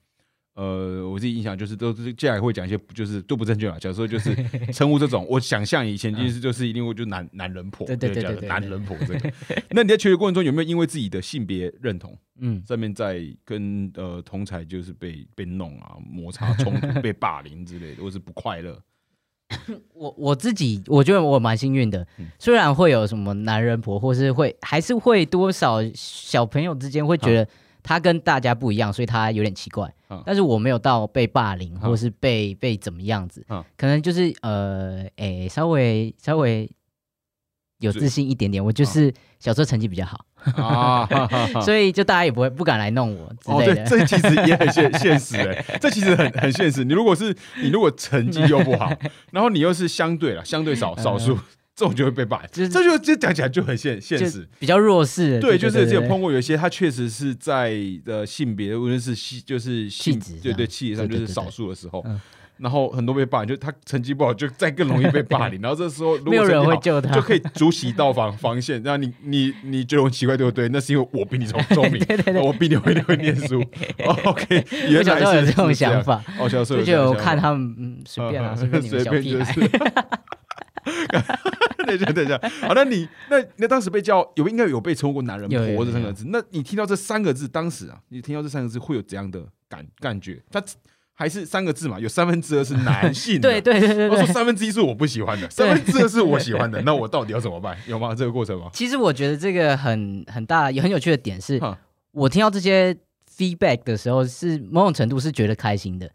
[0.54, 4.34] 呃，我自己印象就是都是接下来会讲一些就是都不正确嘛，假如说就是
[4.72, 9.32] 称呼这种， 我想象以前就是就是一定会就男男人婆，对对对对男人婆这个。
[9.70, 18.80] 那你在求学过程中有没有因为自己的性别认同嗯，上面在跟呃同才就是被被弄啊摩擦冲突、 被霸凌之类的，或是不快乐？
[19.92, 22.26] 我我自己我觉得我蛮幸运的，嗯。
[22.38, 27.48] 虽然会有什么男人婆，或是会还是会多少小朋友之间会觉得
[27.84, 29.86] 他跟大家不一样，所以他有点奇怪。
[30.10, 36.68] 嗯但是我没有到被霸凌，嗯或是被被怎么样子，嗯可能就是呃，诶、稍微稍微
[37.78, 38.64] 有自信一点点。
[38.64, 40.24] 我就是小时候成绩比较好，
[41.62, 43.84] 所以就大家也不会不敢来弄我之哦，对，类的。
[43.84, 46.84] 这其实也很现现实哎，这其实很 很现实。
[46.84, 48.90] 你如果是你如果成绩又不好，
[49.32, 51.36] 然后你又是相对了相对少少数，
[51.76, 54.46] 这种就会被霸凌，嗯就是这就这讲起来就很现现实。
[54.58, 57.74] 比较弱势的，对，就是只有碰过有一些，他确实是在
[58.06, 62.20] 呃性别，无论是性就是性对对上气质上就是少数的时候嗯，
[62.58, 65.58] 然后很多被霸凌，就他成绩不好，就再更容易被霸凌。
[65.62, 68.80] 然后这时候如果没有人会救他就可以筑起一道防防线。
[68.84, 70.68] 然后你你你觉得我奇怪对不对？
[70.68, 73.60] 那是因为我比你聪聪明， 对对对我比你会 会念书。
[74.06, 79.54] 哦 OK，原我小来时候有这种想法，哦，小时候就觉得我有看他们，嗯，随便啊，嗯随便你们小屁孩。
[81.06, 81.26] 就是。
[81.84, 90.42] 等一下，等一下，好，那你那那当时被叫有应该有被称呼过男人婆这三个字，那你听到这三个字，当时啊，你听到这三个字会有怎样的感感觉？
[90.50, 90.62] 他
[91.12, 94.08] 还是三个字嘛，有三分之二是男性的，对对对对对。
[94.08, 97.76] 我说三分之一是我不喜欢的，三分之二是我喜欢的，那我到底要怎么办？
[97.86, 98.14] 有吗？
[98.14, 98.70] 这个过程吗？
[98.72, 101.60] 其实我觉得这个很很大也很有趣的点是，
[102.12, 102.96] 我听到这些
[103.36, 106.10] feedback 的时候，是某种程度是觉得开心的，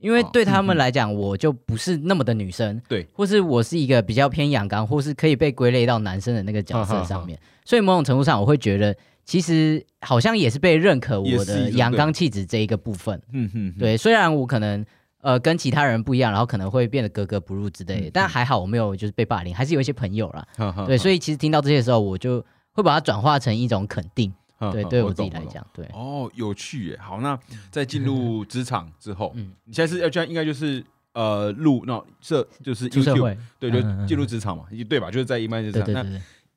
[0.00, 13.20] 因为哦对他们来讲，我就不是那么的女生，对，或是我是一个比较偏阳刚，或是可以被归类到男生的那个角色上面，所以某种程度上，我会觉得其实好像也是被认可我的阳刚气质这一个部分。
[13.32, 14.84] 嗯哼，对，虽然我可能
[15.20, 20.46] 呃跟其他人不一样，然后可能会变得格格不入之类的，嗯但还好我没有就是被霸凌，还是有一些朋友啦。
[20.56, 24.32] 哈哈对，所以以其实听到这些的时候，我就会把它转化成一种肯定。
[24.72, 25.44] 对，对我自己来。
[25.46, 26.98] 讲，对，哦，有趣耶！
[27.00, 27.38] 好，那
[27.70, 35.10] 在进入职场之后，嗯你现在是要这样，应该就是呃入那社就是出社 YouTube 会，对，就进入职场嘛，对吧？
[35.10, 35.92] 就是在一般职场。
[35.92, 36.04] 那。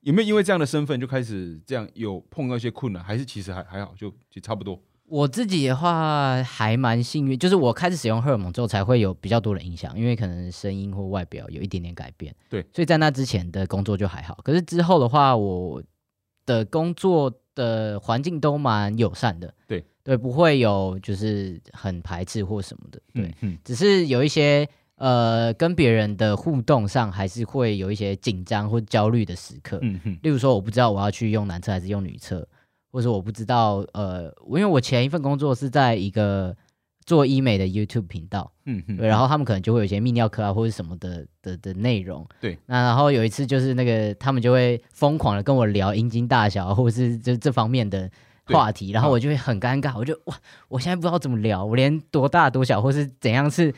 [0.02, 4.78] 有没有因为这样的身份就开始这样有碰到一些困难，还是其实还还好，就就差不多？
[5.06, 12.36] 我自己的话还蛮幸运，就是我开始使用荷尔蒙之后，才会有比较多的影响，因为可能声音或外表有一点点改变。
[12.50, 15.82] 对，所以在那之前的工作就还好，可是之后的话，我
[16.46, 19.54] 的工作的环境都蛮友善的。
[19.68, 23.02] 对对，不会有就是很排斥或什么的。
[23.14, 29.80] 对，嗯，只是有一些呃跟别人的互动上，还是会有一些紧张或焦虑的时刻。
[30.22, 32.46] 例如说，我不知道我要去用男厕还是用女厕，
[32.92, 36.56] 或者我不知道呃，因为我前一份工作是在一个
[37.06, 42.26] 做医美的 YouTube 频道，嗯嗯，对，然后他们可能就会有一些泌尿科啊或者什么的的的内容。
[42.40, 48.10] 对，那然后有一次就是那个他们就会疯狂的跟我聊阴茎大小啊或者是就这方面的
[48.46, 50.36] 话题，然后我就会很尴尬，我就哇，
[50.68, 53.74] 我现在不知道怎么聊，我连多大多小或是怎样是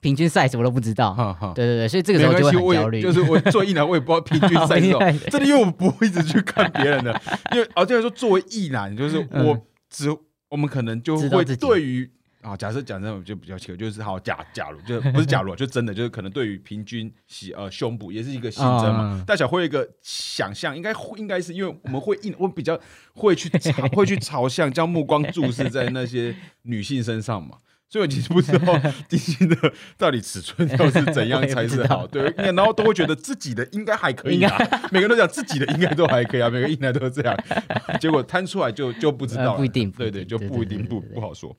[0.00, 1.14] 平均 size 我都不知道。
[1.14, 1.52] 哈哈。
[1.54, 3.00] 对对对，所以这个时候就很焦虑。
[3.00, 7.20] 就是我做艺男，我也不知道平均好赛这厉害种， 真的，因为我不会一直去看别人的，
[7.54, 10.08] 因为啊，这样说作为艺男，就是嗯我只
[10.50, 12.08] 我们可能就会对于
[12.44, 22.78] 啊，假设讲真的就比较奇怪，就是好假假如就不是假如，就真的就是可能对于平均喜呃胸部也是一个新增嘛嗯，大小会有一个想象，应该会应该是因为我们会印，我比较
[23.14, 27.58] 会去朝会去朝向将目光注视在那些女性身上嘛。
[27.86, 28.76] 所以我其实不知道
[29.08, 34.56] 丁丁的到底尺寸要是怎样才是好， 对，然后都会觉得自己的应该还可以啊，
[34.90, 37.36] 每个人都讲自己的应该都还可以啊，每个应该都这样，
[38.00, 41.56] 结果摊出来就就不知道不一定不对对，就不一定不不好说。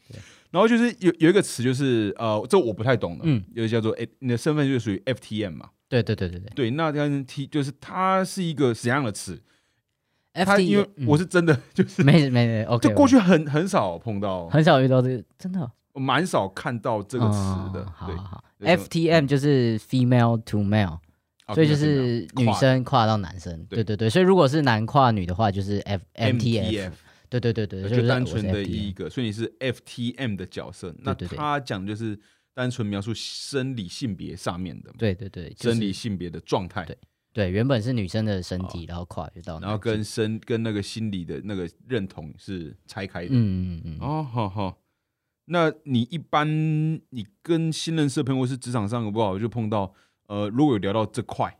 [0.56, 3.44] 然后就是有有一个词就是呃，这我不太懂的，嗯。
[3.54, 6.50] 有一个叫做诶，你的身份就属于 FTM 嘛，对对对对对。
[6.56, 9.38] 对，那跟 T 就是它是一个怎样的词？
[10.34, 15.70] 它因为我是真的就是嗯没没没 OK，就过去很很少碰到，很少遇到这个，真的？
[15.94, 17.38] 蛮少看到这个词
[17.74, 18.16] 的哦，好对。
[18.16, 21.00] 好好，FTM 就是 female to male，
[21.46, 23.78] 啊所以就是是女生跨到男生，对。
[23.78, 26.92] 对对对，所以如果是男跨女的话，就是 F MTF，MTF，
[27.30, 30.96] 对对对对，就就单纯的一个，所以你是 FTM 的角色。
[31.00, 32.20] 那他讲的就是
[32.54, 36.86] 单纯描述生理性别上面的对对对，就是生理性别的状态。
[36.86, 36.98] 对
[37.34, 43.30] 对，原本是女生的身体，然后跨越到，然后跟身跟那个心理的那个认同是拆开的。
[43.32, 43.98] 嗯嗯嗯。
[44.00, 44.78] 哦，好好。
[45.48, 46.48] 那你一般
[47.10, 49.94] 你跟新认识的朋友或是职场上不好就碰到，
[50.28, 51.60] 呃，如果有聊到这块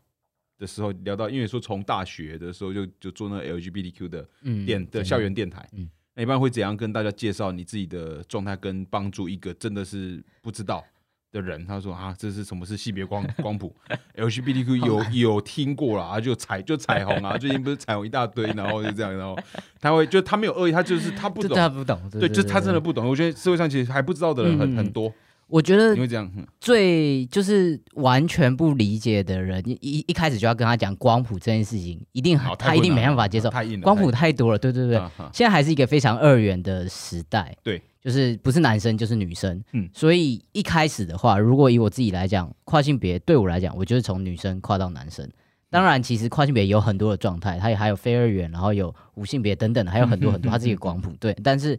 [0.58, 4.28] 的时候，聊到因为说从大学的时候就就做那 LGBTQ 的
[4.64, 10.84] 电的校园电台，嗯，那一般会怎样跟大家介绍你自己的状态，跟帮助一个真的是不知道。
[11.32, 13.74] 的人，他说啊，这是什么是性别光 光谱
[14.14, 19.36] ？LGBTQ 有有听过啦啊，就彩就彩虹啊，最近不是彩虹一大堆，然后就这样，然后
[19.78, 23.06] 他会就他没有恶意，他就是他不懂，他不懂，对，就他真的不懂。
[23.06, 25.12] 我觉得社会上其实还不知道的人很很多。
[25.48, 26.30] 我觉得这样，
[26.60, 35.00] 最就是完全不理解的人，一一开始就要跟他讲光谱这件事情，一定他一定没办法接受，太硬了，光谱太多了，对对对。
[35.32, 37.82] 现在还是一个非常二元的时代，对。
[38.00, 45.28] 就是不是男生就是女生，嗯，所以一开始的话，如果以我自己来讲，跨性别对我来讲，我就是从女生跨到男生。
[45.70, 51.10] 当然，其实跨性别有很多的状态，它也还有非二元，然后有无性别等等的，还有很多 很多，它是一个光谱。
[51.18, 51.76] 对，但是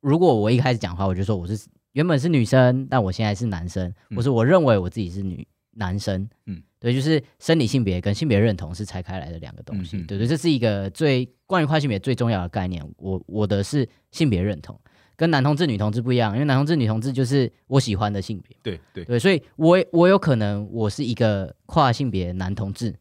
[0.00, 1.56] 如果我一开始讲话，我就说我是
[1.92, 12.82] 原本是女生，但我现在是男生，不是我认为我自己是女男生，嗯，对，就是生理性别跟性别认同是拆开来的两个东西，对对，这是一个最关于跨性别最重要的概念。
[12.96, 14.78] 我我的是性别认同。
[15.14, 18.56] 跟男同志、女同志不一样，因为男同志、女同志就是我喜欢的性别。
[18.62, 22.92] 对对对，所以我我有可能我是一个跨性别男同志。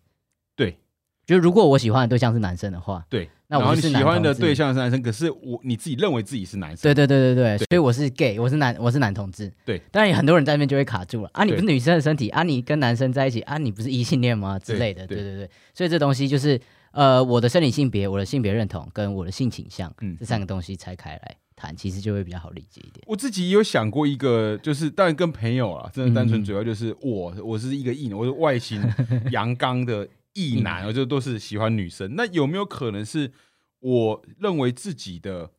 [1.32, 6.82] 对，就如果我喜欢的对象是男生的话，对，那我是喜欢的对象是男生，可是我你自己认为自己是男生。
[6.82, 9.52] 对对对对对，所以我是 gay，我是男，我是男同志。
[9.66, 11.44] 对，当然很多人在那边就会卡住了啊！
[11.44, 12.44] 你不是女生的身体啊？
[12.44, 13.58] 你跟男生在一起啊？
[13.58, 14.60] 你不是异性恋吗？
[14.60, 15.08] 之类的。
[15.08, 16.60] 对对对，所以这东西就是
[16.92, 21.36] 呃，我的生理性别、我的性别认同跟我的性倾向，嗯，这三个东西拆开来。
[21.54, 23.04] 谈其实就会比较好理解一点。
[23.06, 28.82] 我自己有想过一个，就是当然跟朋友啊，真的单纯主要就是我，我是一个异男，我是外形
[29.30, 32.16] 阳刚的异男，我就都是喜欢女生。
[32.16, 33.32] 那有没有可能是
[33.80, 35.52] 我认为自己的，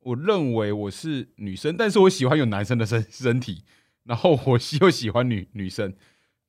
[0.00, 3.62] 我认为我是女生，但是我喜欢有男生的身身体，
[4.04, 5.94] 然后我又喜欢女女生。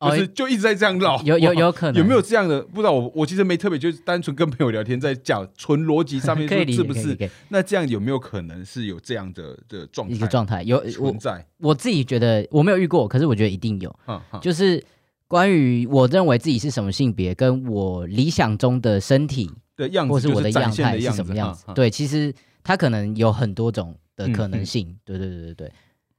[0.02, 2.62] 就是就一直在这样绕，有有有可能有没有这样的？
[2.62, 7.30] 不知道我我其实没特别，就是单纯跟朋友聊天，在讲纯逻辑上面 说是不是？
[7.50, 10.16] 那这样有没有可能是有这样的的状态？
[10.16, 11.46] 一个状态有存在。
[11.58, 13.94] 我自己觉得我没有遇过，可是我觉得一定有。
[14.42, 14.82] 就是
[15.30, 21.64] 关于我认为自己是什么性别，跟我理想中的身体的样子，或是我的样态是什么样子？
[21.74, 25.00] 对，其实它可能有很多种的可能性。
[25.06, 25.72] 对对对对对。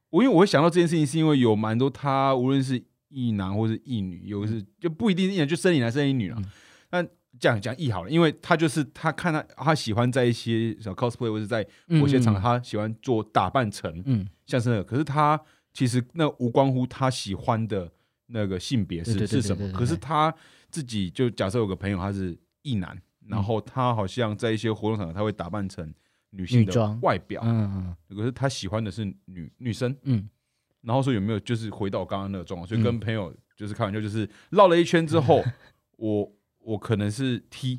[0.08, 2.82] 我因为我会想到这件事情，是因为有蛮多他无论是。
[3.12, 6.40] 异男或是异女，有是就不一定异男，就生理男生理女了。
[6.92, 7.04] 那
[7.40, 14.84] 讲讲异好了，因为他就是他看他他喜欢在一些小 cosplay 或者在某些场合，他喜欢做打扮成嗯像是那个。
[14.84, 15.40] 可是他
[15.74, 17.90] 其实那无关乎他喜欢的
[18.30, 19.70] 那个性别是是什么。
[19.72, 20.34] 可是他
[20.70, 25.92] 自己就假设有个朋友他是异男，然后他好像在一些活动场合他会打扮成
[26.30, 30.28] 女性的外表，嗯嗯，可是他喜欢的是女女生，嗯。
[30.82, 35.44] 然后说有没有就是回到刚刚那个状况，所以跟朋友就是开玩笑，就是绕了一圈之后，
[35.98, 37.78] 我我可能是 T，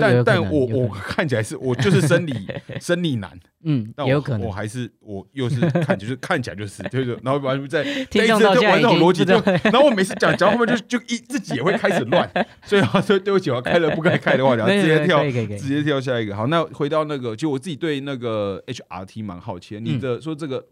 [0.00, 2.32] 但但我我看起来是我就是生理
[2.80, 3.30] 生理男，
[3.64, 12.30] 嗯，有可能我还是我又是看就是看起来就是就是，然后完全在 听众就玩这种逻辑，就然后我每次讲讲后面就就一自己也会开始乱，
[12.64, 15.22] 所以他说对不起，我开了不该开的话，然后直接跳
[15.58, 16.36] 直接跳下一个。
[16.36, 20.66] 好，那回到那个，就我自己对那个 HRT 蛮好奇，你的说这个。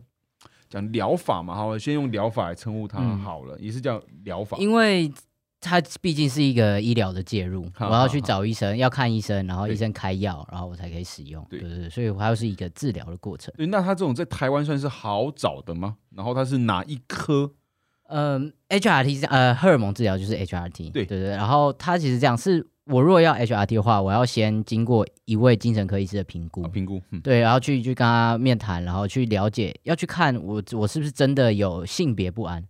[0.68, 5.10] 讲疗法嘛，好，先用疗法来称呼它好了，也是叫疗法，因为
[5.60, 13.52] 它毕竟是一个医疗的介入，我要去找医生，要看医生，然后医生开药，然后我才可以使用，对对对，所以它又是一个治疗的过程。
[13.56, 15.96] 对，那它这种在台湾算是好找的吗？
[16.14, 17.52] 然后它是哪一科？
[18.08, 22.66] 嗯，HRT 呃，荷尔蒙治疗就是 HRT，对对对，然后它其实这样是。
[22.86, 32.66] 我如果要 HRT 的话，我要先经过一位精神科医师的评估，评估，对，然后去去跟他面谈，然后去了解，要去看我我是不是真的有性别不安。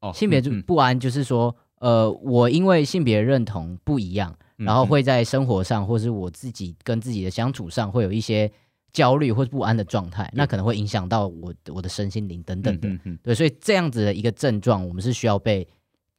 [0.00, 8.50] 哦，性别不安就是说，呃，我因为性别认同不一样，然后会在生活上或是我自己跟自己的相处上会有一些
[8.92, 12.88] 焦虑或不安的状态，那可能会影响到我我的身心灵等等的。
[13.22, 15.66] 对，所以这样子的一个症状，我们是需要被。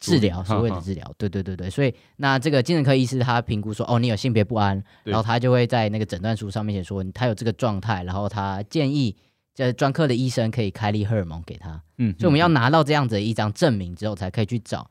[0.02, 9.14] 治疗所谓的治疗，对对对对，所以那这个精神科医师他评估说，哦，你有性别不安，然后他就会在那个诊断书上面写说，他有这个状态，然后他建议
[9.54, 14.90] 这专科的医生可以开立荷尔蒙给他，嗯，所以我们要拿到这样子一张证明之后，才可以去找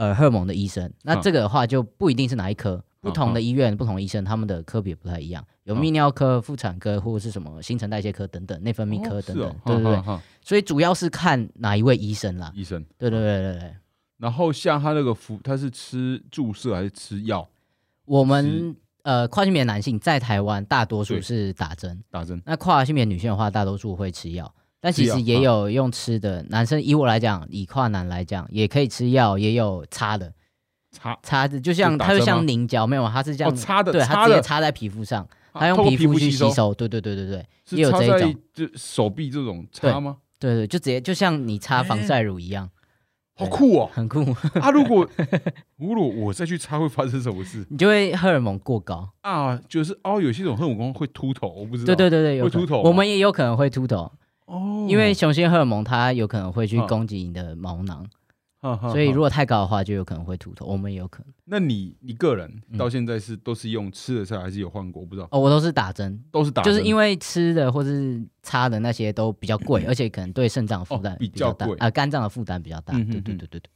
[0.00, 0.90] 呃荷尔蒙的医生。
[1.02, 12.50] 那这个的话就不一定是哪一科，不同的医院、不同医生他们的科别不太一样，有泌尿科、妇产科或者是什么新陈代谢科等等，内分泌科等等，对对对，所以主要是看哪一位医生啦。
[12.54, 13.74] 医生，对对对对对。
[14.16, 17.46] 然后像他那个服，他是吃注射还是吃药
[18.06, 22.40] 我们呃跨性别男性在台湾大多数是打针，打针？
[22.46, 24.50] 那跨性别女性的话，大多数会吃药。
[24.80, 30.32] 但其实也有用吃的，男生以我来讲，以跨男来讲，也可以吃药，也有擦的，
[30.90, 31.18] 擦。
[31.22, 37.46] 擦的就像它就像凝胶，没有，它是这样哦，擦的对，它直接擦在皮肤上，它用皮肤去吸吸，收，对对对对对。
[37.70, 38.34] 也有这一种。
[38.52, 40.16] 就手臂这种擦吗？
[40.38, 42.68] 对对，就直接就像你擦防晒乳一样，
[43.36, 43.90] 好酷哦！
[43.92, 44.20] 很酷，
[44.60, 45.06] 啊，如果
[45.76, 47.64] 如果我再去擦，会发生什么事？
[47.68, 49.08] 你就会荷尔蒙过高。
[49.20, 49.60] 啊？
[49.68, 51.94] 就是哦，有些种荷尔蒙会秃头，我不知道。
[51.94, 54.10] 对对对对，会秃头我们也有可能会秃头，
[54.50, 58.04] 哦，因为雄性荷尔蒙它有可能会去嗯攻击你的毛囊，
[58.58, 60.66] 哈哈哈所以如果太高的话，就有可能会秃头。
[60.66, 65.00] 我们也有可能那你你个人嗯到现在是都是用吃的菜，还是有换过？
[65.02, 72.92] 我不知道，哦，我都是打针，都是打针，就是因为吃的或是擦的那些都比较贵， 而且可能对肾脏负担哦比较大啊，肝脏的负担比较大。
[72.94, 73.70] 嗯哼对对哼对对对，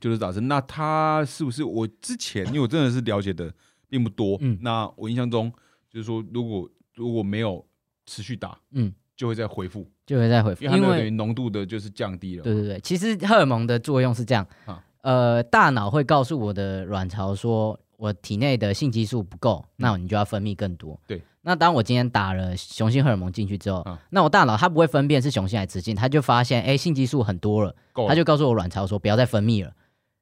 [0.00, 0.46] 就是打针。
[0.48, 3.52] 那他是不是我之前因为我真的是了解的
[3.88, 5.52] 并不多，嗯那我印象中
[5.90, 7.64] 就是说，如果如果没有
[8.06, 12.42] 持续打，嗯，就会再恢复，就会再回复，因为浓度的就是降低了。
[12.42, 20.94] 对对对，其实荷尔蒙的作用是这样啊，呃，大脑会告诉我的卵巢说，我体内的性激素不够，那你就要分泌更多。
[20.94, 29.70] 嗯对，那当我今天打了雄性荷尔蒙进去之后啊，那我大脑它不会分辨是雄性还是雌性，它就发现，哎，性激素很多了，了，它就告诉我卵巢说不要再分泌了。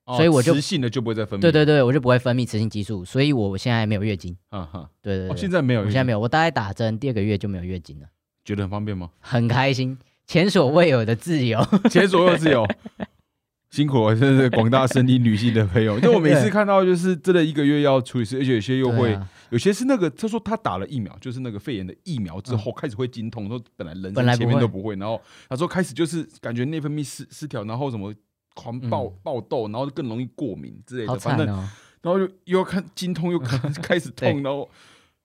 [0.06, 1.42] 哦所以我就雌性的就不会再分泌。
[1.42, 4.36] 对对对，我就不会分泌雌性激素，所以我现在没有月经。
[4.50, 4.80] 哈哈。
[4.80, 8.06] 哦，对对对，现在没有，我现在没有，我大概打针第二个月就没有月经了，
[8.50, 9.10] 觉得很方便吗？
[9.20, 9.96] 很开心，
[10.26, 11.64] 前所未有的自由。
[11.88, 12.66] 前所未有自由。
[13.70, 15.98] 辛苦了，真的是广大生理女性的朋友。
[16.00, 28.12] 就我每次看到，就是真的一个月要处理事，而且有些又会，啊有些是那个他说他打了疫苗，就是那个肺炎的疫苗之后开始会经痛，说本来人生前面嗯本来前面都不会，然后他说开始就是感觉内分泌失失调，然后什么
[28.54, 31.46] 狂爆嗯爆痘，然后更容易过敏之类好的，反正！
[31.46, 34.68] 然后又又要看经痛，又开开始痛，然后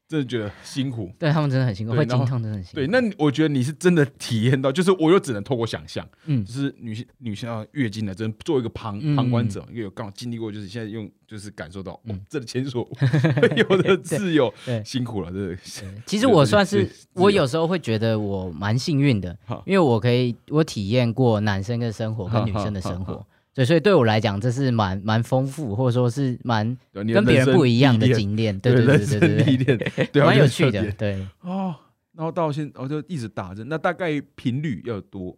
[0.08, 1.12] 真的觉得辛苦。
[1.18, 2.76] 对他们真的很辛苦，会经对然后痛真的很辛苦。
[2.76, 6.46] 对，那我觉得你是真的体验到，就是我又只能透过想象，嗯。
[6.46, 9.16] 就是女性女性要月经的，真的作为一个旁嗯。
[9.16, 12.88] 旁观者，因为有刚好经历过，就是现在用就是感受到，哦嗯，这前所
[13.42, 14.54] 未有的自由，
[14.84, 15.58] 辛苦了，这对
[16.06, 19.36] 其实我算是我有时候会觉得我蛮幸运的，
[19.66, 23.26] 因为我可以我体验过男生的生活跟女生的生活，
[23.56, 31.26] 对，所以对我来讲这是蛮蛮丰富，或者说是蛮跟别人不一样的经验，对对人对对历对对，练，对啊，蛮有趣的，对。
[31.42, 31.74] 哦。
[32.18, 35.38] 然后到现，我就一直打针，那大概频率要多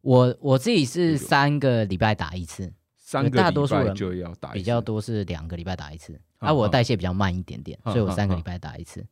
[0.00, 9.06] 我我自己是三个礼拜打一次，三个大多数人礼拜就要打一次，比较多是两个礼拜打一次，好啊，我代谢比较慢一点点，好所以我三个礼拜打一次。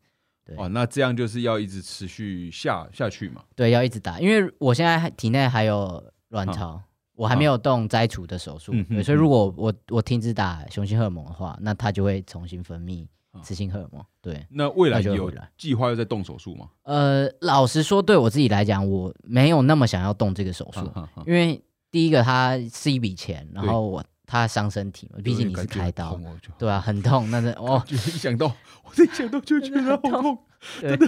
[0.44, 3.44] 对哦，那这样就是要一直持续下下去嘛。
[3.55, 6.82] 对，要一直打，因为我现在还体内还有卵巢，
[7.14, 14.04] 我还没有动摘除的手术，嗯哼对，所以如果我我停止打雄性荷尔蒙的话，那它就会重新分泌啊雌性荷尔蒙。
[14.20, 16.68] 对，那未来有计划要再动手术吗？
[16.82, 20.90] 呃，老实说，对我自己来讲，我没有那么想要动这个手术，
[21.26, 26.18] 因为第一个它是一笔钱，然对后我它伤身体嘛，毕竟你是开刀
[26.58, 28.46] 对啊，很痛，那是 哦，就一想到，
[28.82, 30.38] 我一想到就觉得好痛，
[30.80, 30.98] 对，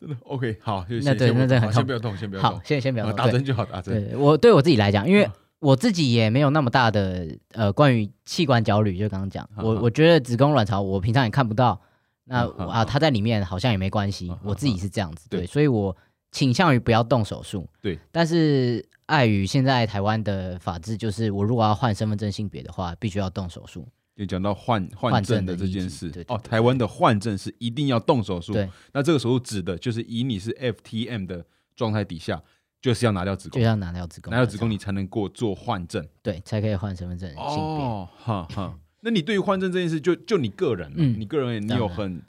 [0.00, 0.16] 真的。
[0.24, 3.94] OK，好，就那先先不对那真的很好先不要动，先不要动好动，，先先不要动，打针就好，打针。
[4.08, 11.78] 对我对我自己来讲，因为嗯我自己也没有那么大的呃关于器官焦虑，就刚刚讲，好好我我觉得子宫卵巢我平常也看不到，
[12.24, 15.94] 那啊它在里面好像也没关系好好，我自己是这样子，对对，所以我
[16.32, 23.86] 倾向于不要动手术，对，但是碍于现在台湾的法制，就是我如果要换身份证性别的话，必须要动手术，
[24.20, 28.52] 就讲到换换换证的这件事哦，台湾的换证是一定要动手术。
[28.52, 31.42] 对，那这个手术指的就是以你是 FTM 的
[31.74, 32.42] 状态底下，
[32.82, 36.06] 就是要拿掉子宫，就要拿掉子宫，拿掉子宫你才能过做换证。
[36.20, 37.34] 对才可以换身份证。
[37.34, 38.78] 哦，哈哈。
[39.00, 42.20] 那你对于换证这件事，就就你个人啊，嗯你个人你有很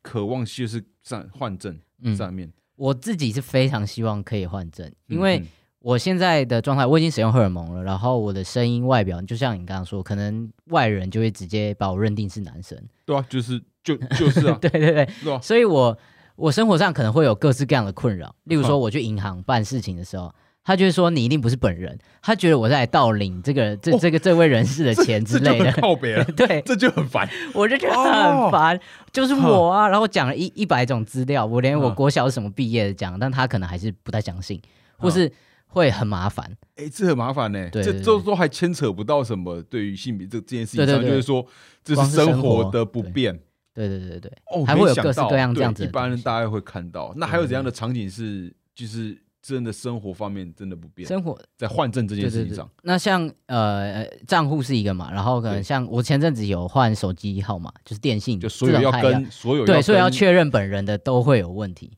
[0.00, 5.46] 渴望就是上换证嗯，上面，我自己是非常希望可以换证，因为嗯
[5.82, 12.78] 我现在的状态，我已经使用荷尔蒙了，然后我的声音、外表，就像你刚刚说，可能外人就会直接把我认定是男生。
[13.04, 15.08] 对啊，就是就 就是啊， 对对对？
[15.42, 15.98] 所以我
[16.36, 20.32] 我生活上可能会有各式各样的困扰，例如说我去银行办事情的时候。
[20.64, 23.98] 他就会说你一定不是本人，他觉得我在盗领这个这哦。
[24.00, 27.28] 这个这位人士的钱 之类的，靠别了，对，这就很烦。
[27.52, 28.78] 我就觉得哦很烦，
[29.10, 31.94] 就是我啊，然后讲了一一百种资料，我连我嗯。
[31.96, 34.62] 国小是什么毕业的讲，但他可能还是不太相信，
[34.98, 35.32] 或嗯是
[35.72, 36.56] 会很麻烦。
[36.76, 41.44] 哎、这很麻烦呢、这这都还牵扯不到什么对于性别这这件事情上，就是说
[41.82, 43.34] 这是生活活的不便。
[43.74, 43.88] 对。
[43.88, 47.10] 对对对，哦，还会有各式各样这样子一般人大概会看到。
[47.16, 52.68] 那还有怎样的场景是就是真的生活方面真的不便，生活在换证这件事情上，。
[52.82, 61.96] 那像呃账户是一个嘛，然后可能像我前阵子有换手机号码，就是电信，就所有要跟所有对，所以要跟确认本人的都会有问题，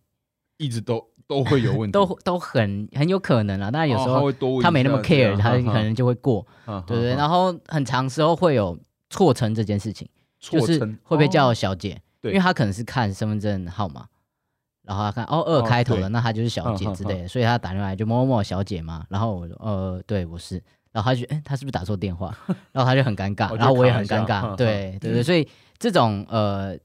[0.58, 3.70] 一直都都会有问题，都都很很有可能啊。
[3.70, 7.14] 当然有时候他没那么 care，他可能就会过，对不对。
[7.14, 8.78] 然后很长时候会有
[9.10, 10.08] 错称这件事情，
[10.38, 11.54] 就是会被叫哦。
[11.54, 14.06] 小姐，因为他可能是看身份证号码，
[14.82, 20.62] 然后他看哦二开头的，那他就是小姐之类的，所以他打电话来就某某某小姐嘛，然后我说呃对我是，
[20.92, 22.36] 然后他就哎他是不是打错电话，
[22.72, 25.48] 然后他就很尴尬，然后我也很尴尬，嗯对对对，所以
[25.78, 26.76] 这种呃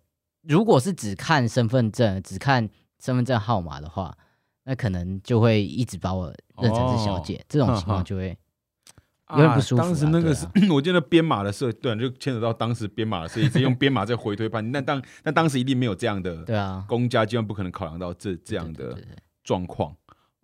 [0.44, 2.70] 如果是只看身份证，只看
[3.04, 4.16] 身份证号码的话，
[4.64, 6.28] 那可能就会一直把我
[6.62, 8.38] 认成是小哦姐，这种情况就会
[9.32, 14.82] 有点不舒服啊当时那个是对， 我记得编码的设，对，就牵扯到当时编码的设计，直接用编码在回推判那。
[14.82, 18.98] 当那当时一定没有这样的对啊公家机关不可能考量到这这样的
[19.44, 19.96] 状况。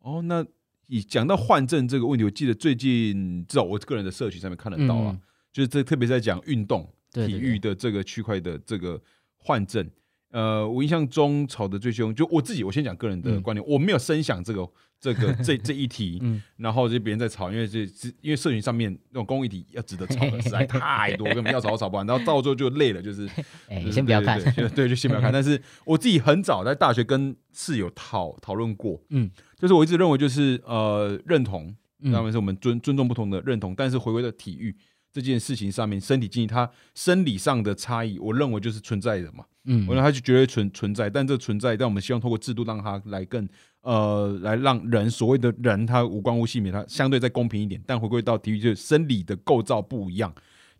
[0.02, 0.46] 哦，那
[0.88, 9.02] 以讲到换证这个问题，我记得最近至少我个人的社群上面看得到啊，嗯就是这特别在讲运动体育的这个区块的这个
[9.38, 9.90] 换证。
[10.36, 13.42] 呃，我印象中吵得最凶，就我自己，我先讲个人的嗯。
[13.42, 14.68] 观点，我没有深想这个
[15.00, 16.44] 这个这这一题，嗯。
[16.58, 23.26] 然后就别人在吵，因为这是因为社群上面那种公益题要值得吵的 实在太多，根本要吵都吵不完，然后到最后就累了，就是
[23.70, 24.38] 哎就是先不要看，
[24.76, 25.32] 对就先不要看。
[25.32, 29.32] 但是我自己很早在大学跟室友讨讨论过，嗯。
[29.58, 32.12] 就是我一直认为就是呃认同，嗯。
[32.12, 34.76] 当然是我们尊尊重不同的认同，但是回归到体育
[35.16, 39.46] 这件事情上面，身体经济它生理上的差异，我认为就是存在的嘛。
[39.64, 43.48] 嗯我认为它就绝对存存在，但这存在，但我们希望通过制度让它来更
[43.80, 47.82] 呃，来让人所谓的人他无关无性别，他相对再公平一点。
[47.88, 50.36] 但回归到体育，就是生理的构造不一样，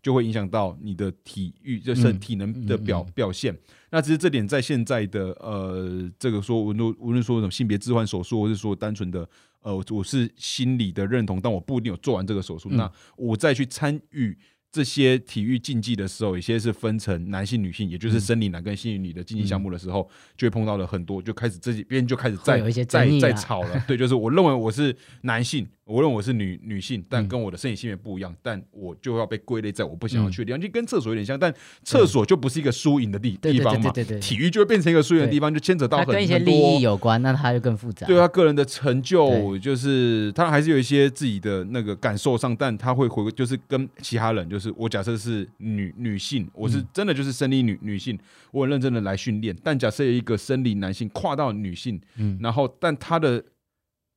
[0.06, 3.58] 就会影响到你的体育就是嗯体能的表、嗯嗯嗯表现。
[3.90, 9.28] 那其实这点在现在的呃，这个说无论无论说什么性别置换手术，或是说单纯的
[9.62, 14.38] 呃，我是心理的认同，但我不一定有做完这个手术，嗯那我再去参与。
[14.72, 23.86] 这些体育竞技的时候，有些是分成男性、女性，也嗯就是生理男跟心理女的竞技项目的时候，就会碰到了很多，就开始这边就开始在在在吵了。
[23.88, 27.28] 对，就是我认为我是男性，我认为我是女女性，但嗯。
[27.28, 38.08] 跟我的生理性别不一样，但我就要被归类在我不想要嗯去的地方，就跟厕所有点像，但厕所就不是一个输赢的地地方嘛，体育就会变成一个输赢的地方，就牵扯到很多跟一些利益有关，那他就更复杂。
[38.08, 46.88] 对他个人的成就，就是他还是有一些自己的那个感受上，但他会回归，就是跟其他人，就是我假设是女女性，我是嗯。
[46.94, 48.18] 真的就是生理女女性，
[48.52, 53.44] 我很认真的来训练，但假设有一个生理男性跨到女性，嗯，然后但他的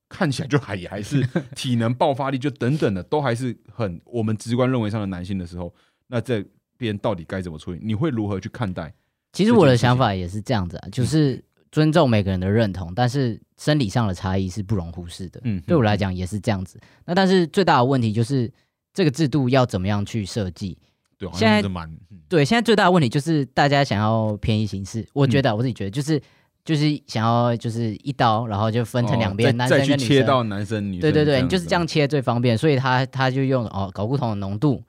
[0.09, 5.73] 看起来就还也还是 体能爆发力就等等的，都还是很我们直观认为上的男性的时候，
[6.07, 6.45] 那这
[6.77, 7.79] 边到底该怎么处理？
[7.83, 8.93] 你会如何去看待？
[9.33, 15.41] 其实我的想法也是这样子啊，就是尊重每个人的认同，但是生理上的差异是不容忽视的。
[15.45, 16.81] 嗯，对我来讲也是这样子。
[17.05, 18.51] 那但是最大的问题就是
[18.95, 20.79] 这个制度要怎么样去设计？
[21.19, 21.97] 对，好现在像
[22.29, 26.21] 对，现在最大的问题就是大家想要便宜形式，我觉得啊我自己觉得就是
[26.69, 29.99] 就是想要就是一刀，然后就分成两边，男生跟女生。
[30.01, 34.85] 切到男生女生，对对对，你就是这样切最方便，所以他他就用哦睾固酮的浓度，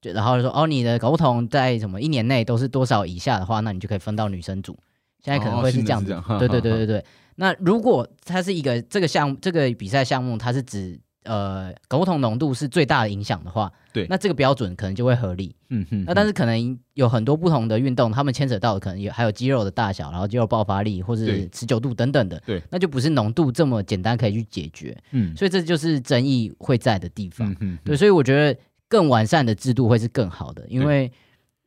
[0.00, 4.74] 就然后就说哦你的睾固酮在什么一年内都是多少以下的话，那你就可以分到女生组。
[5.22, 7.04] 现在可能哦会是这样子，对对对对对。
[7.36, 10.98] 那如果它是一个这个项这个比赛项目，它是指
[11.28, 14.06] 呃睾固酮浓度是最大的影响的话，对。
[14.08, 15.54] 那这个标准可能就会合理。
[15.68, 21.26] 嗯哼，那但是可能有很多不同的运动，他们牵扯到的可能有还有肌肉的大小，然后肌肉爆发力或对。
[21.26, 27.50] 是持久度等等的，对，那就不是浓度这么简单可以去解决，嗯所以这就是争议会在的地方。
[27.52, 28.58] 嗯哼，对，所以我觉得
[28.88, 31.12] 更完善的制度会是更好的，因为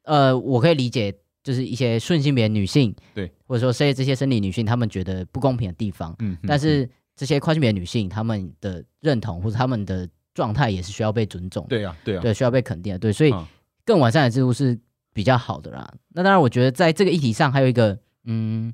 [0.04, 6.90] 呃，我可以理解就是一些顺性别女性，对，或者说这些这些生理女性，她们觉得不公平的地方，嗯，但是
[7.22, 13.46] 这些跨性别女性，她们的认同或者她们的状态也是需要被尊重的，对啊对啊，对，需要被肯定的，对，所以嗯
[13.86, 14.76] 更完善的制度是
[15.14, 15.94] 比较好的啦。
[16.16, 18.74] 那当然，我觉得在这个议题上还有一个嗯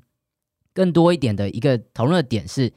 [0.72, 2.72] 更多一点的一个讨论的点是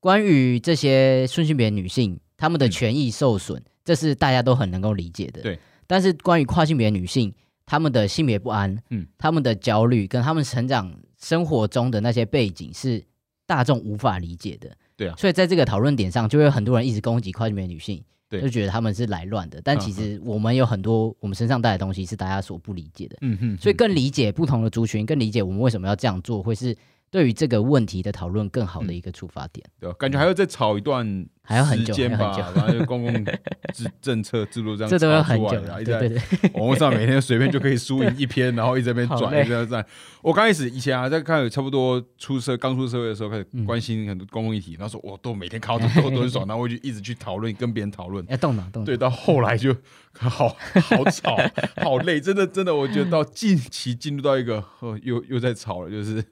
[0.00, 5.40] 关于这些顺性别女性她们的嗯权益受损，这是大家都很能够理解的。
[5.40, 7.32] 对，但是关于跨性别女性
[7.64, 13.02] 他们的性别不安，嗯嗯，她们的焦虑跟他们成长生活中的那些背景是
[13.46, 14.76] 大众无法理解的。
[14.96, 15.14] 对啊。
[15.16, 18.02] 所以在这个讨论点上，就会有很多人一直攻击跨性别女性。
[18.28, 18.40] 对。
[18.40, 26.76] 就觉得他们是来乱的，但嗯其实我们有很多我们身上带的东西是大家所不理解的，嗯哼，所以更理解不同的族群，更理解我们为什么要这样做，会是
[27.10, 29.64] 对于这个问题的讨论更好的一个出发点。
[29.80, 29.96] 对吧？
[29.98, 33.24] 感觉还要再吵一段还要很久很，久反正公共
[33.72, 39.86] 政政策制度这样 这都要吵很久了，对对对， 网络上每天随便就可以输赢一篇，然后一直在转，一直在转。
[40.22, 48.24] 我刚开始以前啊，在看差不多出社刚出社会的时候，开始嗯关心很多公共议题，然后说我都每天看到这都都很爽， 然后我就一直去讨论，跟别人讨论。
[48.28, 48.86] 要动脑动脑。
[48.86, 49.72] 对，到后来就
[50.18, 51.36] 好好吵，
[51.76, 56.24] 好累，真的真的，我觉得到近期进入到一个哦，又又在吵了，就是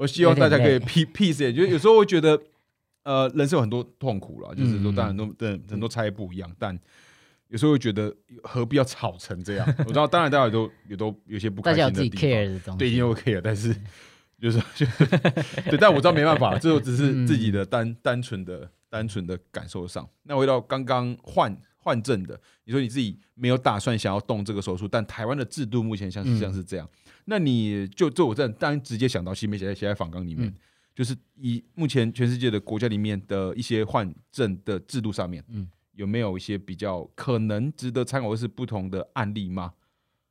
[0.00, 2.40] 我希望大家可以 peace 点，就是有时候会觉得，
[3.02, 6.78] 呃，人生有很多痛苦了，就是说，嗯当然很多对很多差异不一样，但
[7.48, 9.74] 有时候会觉得何必要吵成这样？
[9.84, 12.78] 我知道，当然大家都也都有些不开大家有自己心的地方，care 的东西。
[12.78, 13.76] 对，一定 OK 的，但是
[14.40, 14.86] 就是就
[15.70, 20.08] 对，但我知道没办法， 这只是自己的单单纯的单纯的感受上。
[20.22, 26.38] 那回到刚刚换换证的，你说你自己没有打算想要动这个手术，但台湾的制度目前像是嗯。
[26.38, 26.88] 像是这样，
[27.30, 30.48] 那你就做我这样当然直接想到，其实没写在写在访纲里面。
[30.48, 30.54] 嗯
[30.92, 39.72] 就是以目前全世界的国家里面的一些换证的制度上面，嗯有没有一些比较可能值得参考或是不同的案例吗？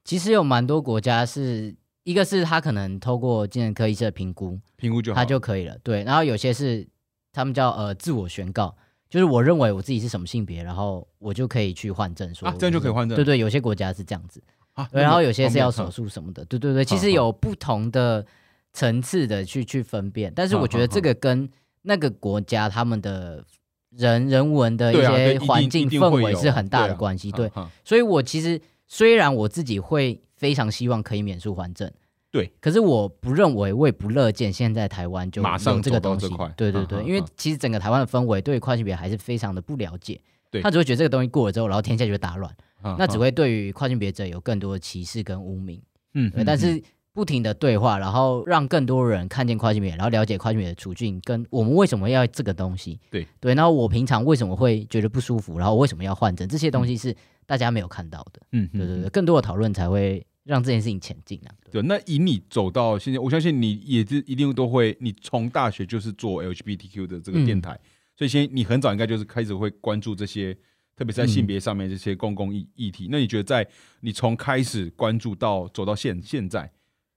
[0.04, 5.76] 其实有蛮多国家是一个是他可能透过精神科医师的评估，评估就好他就可以了。
[5.82, 6.88] 对，然后有些是
[7.32, 8.76] 他们叫呃自我宣告，
[9.10, 14.44] 就是我认为我自己是什么性别，然后我就可以去换证，说啊这样就可以换证对对，有些国家是这样子，
[14.74, 18.26] 啊，对，然后有些是要手术什么的，对对对，其实有不同的
[18.74, 21.50] 层次的去去分辨，但是我觉得这个跟
[21.82, 23.44] 那个国家他们的
[23.92, 27.52] 人人文的一些环境氛围是很大的关系，对，
[27.84, 31.92] 所以我其实虽然我自己会非常希望可以免诉还证，
[32.32, 36.30] 对，可是我不认为，我也不乐见现在台湾就马上这个东西。
[36.56, 40.62] 对对对，因为其实整个台湾的氛围对跨性别还是非常的不了解，对。
[40.62, 45.82] 他只会觉得这个东西过了之后，然后天下就会大乱，哈那只会对于跨性别者有更多的歧视跟污名。
[46.14, 46.82] 嗯但是
[47.14, 53.00] 不停的对话，然后让更多人看见跨性别，然后了解跨性别的处境，跟我们为什么要这个东西。
[53.12, 57.14] 对对，然后我平常为什么会觉得不舒服，然后我为什么要换证，这些东西是
[57.46, 58.42] 大家没有看到的。
[58.54, 61.52] 嗯对对对，更多的讨论才会让这件事情前进啊。
[61.66, 67.78] 对对，那以你走到现在，我相信你也是一定都会，你从大学就是做 LGBTQ 的这个电台，
[68.16, 70.56] 所以先你很早应该就是开始会关注这些，
[71.00, 73.08] 特别是在性别上面这些公共议议题。
[73.10, 73.66] 那你觉得在
[74.02, 76.70] 你从开始关注到走到现现在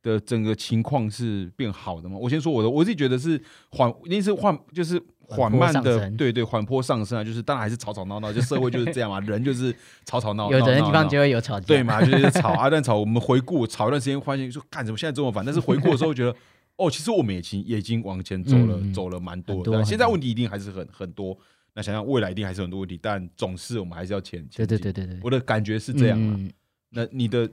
[0.05, 2.17] 的整个情况是变好的吗？
[2.17, 9.75] 我先说我的，我自己觉得是缓，一定是缓，就是缓慢的，对对，缓坡上升啊，就是当然还是吵吵闹闹，就社会就是这样嘛， 人就是
[10.05, 11.67] 吵吵闹闹，有的地方就会有吵架。
[11.67, 16.37] 对嘛，就是吵啊，但吵我们回顾吵一段时间，发现说干什么现在这么烦，但是回顾的时候觉得，
[16.79, 19.85] 哦，其实我们也已经也已经往前走了，走了蛮多的。
[19.85, 21.37] 现在问题一定还是很很多，
[21.75, 24.67] 那想想未来一定还是很多问题，但总是我们还是要前前进。
[24.67, 26.35] 对对对对对，我的感觉是这样啊。
[26.39, 26.51] 嗯
[26.95, 27.51] 那你的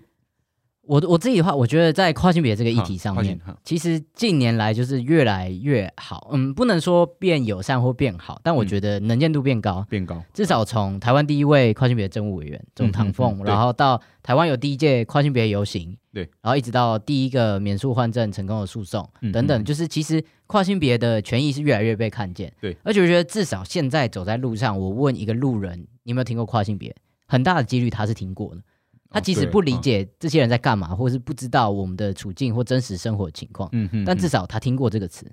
[0.90, 6.32] 我我自己的话，我觉得在跨性别这个议哈题上面哈，其实近年来就是越来越好。
[6.32, 9.86] 嗯，不能说变友善或变好，但我嗯觉得能见度变高。
[9.88, 22.52] 变高，至少从台湾第一位跨性别政务委员总唐凤，嗯然后到台湾有第一届跨性别游行，对，然后一直到第一个免诉换证成功的诉讼嗯等等，嗯就是其实跨性别的权益是越来越被看见。
[22.60, 26.96] 对，而且我觉得至少现在走在路上，我问一个路人，你有没有听过跨性别？
[27.28, 28.62] 很大的几率他是听过的。
[29.10, 35.26] 他即使不理嗯解这些人在干嘛，或是不知道我们的处境或真实生活情况，嗯哼，但至少他听过这个词，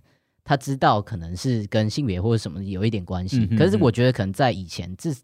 [0.42, 3.46] 他知道可能是跟性别或者什么有一点关系。
[3.56, 5.14] 可是我觉得可能在以前，至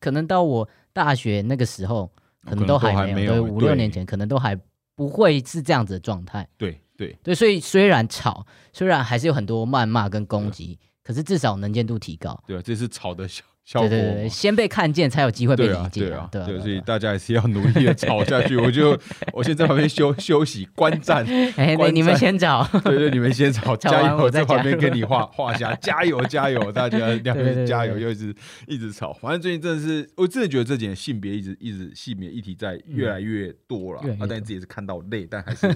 [0.00, 2.10] 可能到我大学那个时候，
[2.46, 4.58] 可能都还没有，对，五六年前可能都还
[4.94, 6.48] 不会是这样子的状态。
[6.56, 12.42] 对对对，所以虽然吵，虽然还是有很多谩骂跟攻击，可是至少能见度提高。
[12.46, 16.80] 对啊，这是吵的效效果对对对，先被看见才有机会被对啊，理解对啊，对啊对，所以。
[16.80, 18.56] 大家还是要努力的吵下去。
[18.56, 18.98] 我就
[19.32, 21.24] 我先在旁边休休息观战，
[21.56, 22.66] 哎，那你们先找。
[22.84, 24.16] 对对，你们先吵， 加油！
[24.16, 26.72] 我在旁边跟你画画下， 加油加油！
[26.72, 28.34] 大家两边加油，一直
[28.66, 29.12] 一直吵。
[29.12, 35.72] 反正最近真的是，我真的觉得这几年性别一直一直性别议题在越来越多了啊，但是自己也是看到累，但还是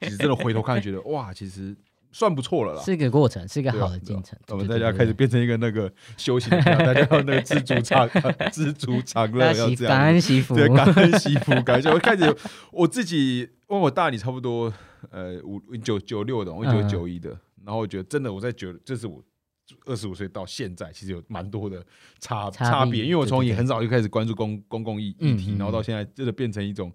[0.00, 1.74] 其实真的回头看，觉得哇，其实
[2.12, 2.82] 算不错了啦。
[2.82, 4.38] 是一个过程，是一个好的进程。
[4.48, 8.08] 我们大家开始变成一个那个修行的，大家要那个知足常
[8.52, 10.04] 知足常乐，要这样感。
[10.04, 10.54] 恩惜福。
[10.54, 11.88] 对，感恩惜福，感谢。
[11.90, 12.36] 我开始
[12.70, 14.72] 我自己，问我大你差不多，
[15.10, 17.30] 呃，五九九六的，我九嗯九一的，
[17.64, 19.22] 然后我觉得真的我在觉得，这是我
[19.86, 21.84] 二十五岁到现在，其实有蛮多的
[22.20, 26.92] 差差别，因为我从也很早就开始关注公公共议议题，然后到现在真的变成一种，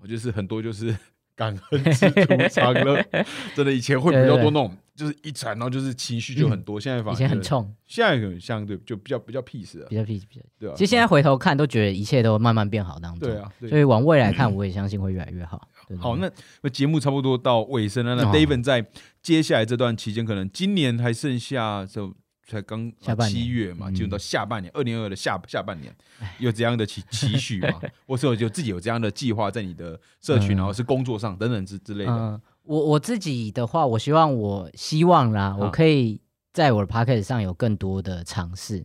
[0.00, 0.96] 我就是很多就是。
[1.38, 3.00] 感恩知足常乐，
[3.54, 6.80] 真的以前会比较多那种，就是一传，然后就是情绪就很多。
[6.80, 10.44] 现在反而以前很就是冲，现在很相对就比较比较 peace 了比，较 peace 比较。
[10.58, 10.74] 对啊。
[10.76, 13.28] 其实现在回头看，都觉得一切都慢慢变好当中。
[13.28, 15.68] 对啊，所以往未来看，我也相信会越来越好。
[16.00, 16.28] 好，那
[16.62, 18.16] 那节目差不多到尾声了。
[18.16, 18.84] 那 David 在
[19.22, 22.12] 接下来这段期间，可能今年还剩下就
[22.48, 22.90] 才刚
[23.28, 25.94] 七月嘛，进入到下半年，二零二二的下下半年，
[26.38, 27.78] 有这样的期期许吗？
[28.08, 32.40] 或是有自己有这样的计划在你的社群，然后是工作上等等之之类的。
[32.64, 36.20] 我我自己的话，我希望我希望啦，我可以
[36.52, 38.84] 在我的 p o c a s t 上有更多的尝试。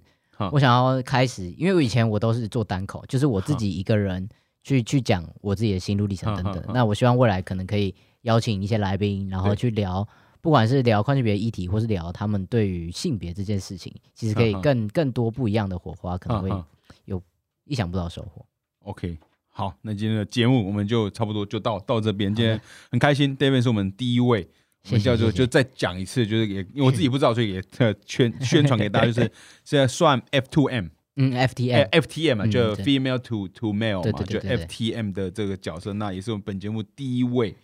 [0.51, 4.27] 我想要开始，因为我以前我都是做单口，就是我自己一个人
[4.63, 6.61] 去去讲我自己的心路历程等等。
[6.73, 10.05] 那我希望未来可能可以邀请一些来宾，然后去聊，
[10.43, 16.63] 不管是聊跨性别议题，或是聊他们对于性别这件事情，其实可以更更多不一样的火花，可能会
[17.05, 17.23] 有
[17.63, 18.45] 意想不到的收获。
[18.79, 19.17] OK。
[19.55, 22.33] 好，那今天的节目我们就差不多就到到这边。
[22.35, 22.59] 今天
[22.91, 24.49] 很开心，David 是我们第一位，
[24.87, 27.63] 我们叫做就再讲一次，就是也因为我自己不知道，所以也
[28.05, 29.31] 宣宣传给大家，就是
[29.63, 30.87] 现在算 F two M。
[31.15, 37.55] 嗯，F T M，F T M 嘛，就 female to to male 嘛，就 F T M 的这个角色，那也是我们本节目第一位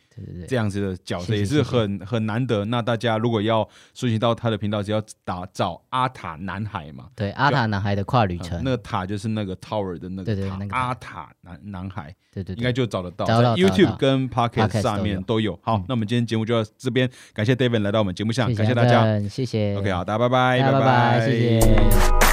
[0.48, 2.66] 这样子的角色，也是很很难得。
[2.66, 15.58] 那大家如果要搜寻到他的频道，只要打找阿塔男孩嘛，对，阿塔男孩的跨旅程，那个塔就是那个 tower 的那个塔，阿塔男男孩，对对，应该就找得到，在 YouTube 跟 Pocket 上面都有。
[15.62, 19.76] 好，那我们今天节目就到这边，感谢 David 来到我们节目上，感谢大家，谢谢。
[19.78, 22.29] OK，好，大家拜拜，拜拜，谢谢。